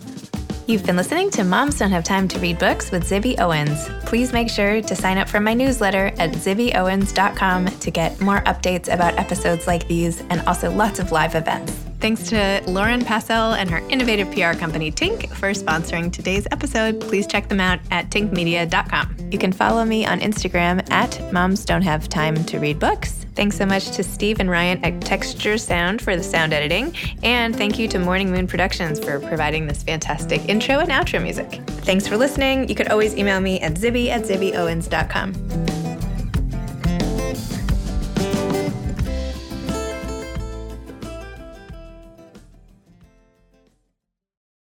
You've 0.68 0.85
been 0.85 0.96
listening 0.96 1.31
to 1.31 1.44
Moms 1.44 1.79
Don't 1.79 1.92
Have 1.92 2.02
Time 2.02 2.26
to 2.26 2.40
Read 2.40 2.59
Books 2.59 2.90
with 2.90 3.09
Zibby 3.09 3.38
Owens. 3.38 3.88
Please 4.05 4.33
make 4.33 4.50
sure 4.50 4.83
to 4.83 4.96
sign 4.96 5.16
up 5.16 5.29
for 5.29 5.38
my 5.38 5.55
newsletter 5.55 6.07
at 6.18 6.33
zibbyowens.com 6.33 7.66
to 7.66 7.90
get 7.92 8.20
more 8.20 8.40
updates 8.40 8.92
about 8.92 9.16
episodes 9.16 9.68
like 9.68 9.87
these 9.87 10.22
and 10.22 10.40
also 10.40 10.68
lots 10.72 10.98
of 10.98 11.12
live 11.12 11.37
events. 11.37 11.72
Thanks 12.00 12.29
to 12.31 12.64
Lauren 12.66 13.02
Passell 13.02 13.57
and 13.57 13.70
her 13.70 13.79
innovative 13.90 14.29
PR 14.33 14.59
company 14.59 14.90
Tink 14.90 15.29
for 15.35 15.52
sponsoring 15.52 16.12
today's 16.12 16.48
episode. 16.50 17.00
Please 17.00 17.29
check 17.29 17.48
them 17.48 17.61
out 17.61 17.79
at 17.92 18.11
tinkmedia.com. 18.11 19.16
You 19.31 19.38
can 19.38 19.52
follow 19.52 19.85
me 19.85 20.05
on 20.05 20.18
Instagram 20.18 20.90
at 20.90 21.33
Moms 21.33 21.64
Don't 21.64 21.83
Have 21.83 22.09
Time 22.09 22.44
to 22.44 22.59
Read 22.59 22.81
Books. 22.81 23.26
Thanks 23.37 23.57
so 23.57 23.66
much 23.66 23.90
to 23.90 24.03
Steve 24.03 24.40
and 24.40 24.51
Ryan 24.51 24.83
at 24.83 25.01
Texture 25.03 25.59
Sound 25.59 26.01
for 26.01 26.16
the 26.16 26.22
sound 26.22 26.55
editing. 26.55 26.94
And 27.22 27.55
thank 27.55 27.79
you 27.79 27.87
to 27.88 27.99
Morning 27.99 28.31
Moon 28.31 28.46
Productions 28.46 28.99
for 28.99 29.20
providing 29.20 29.66
this 29.66 29.83
fantastic 29.83 30.49
intro 30.49 30.79
and 30.81 30.88
outro 30.88 31.22
music. 31.22 31.61
Thanks 31.85 32.09
for 32.09 32.16
listening. 32.16 32.68
You 32.68 32.75
could 32.75 32.88
always 32.88 33.14
email 33.14 33.40
me 33.40 33.61
at 33.61 33.75
zibby 33.75 34.09
at 34.09 34.22
zibbyowens.com. 34.22 35.86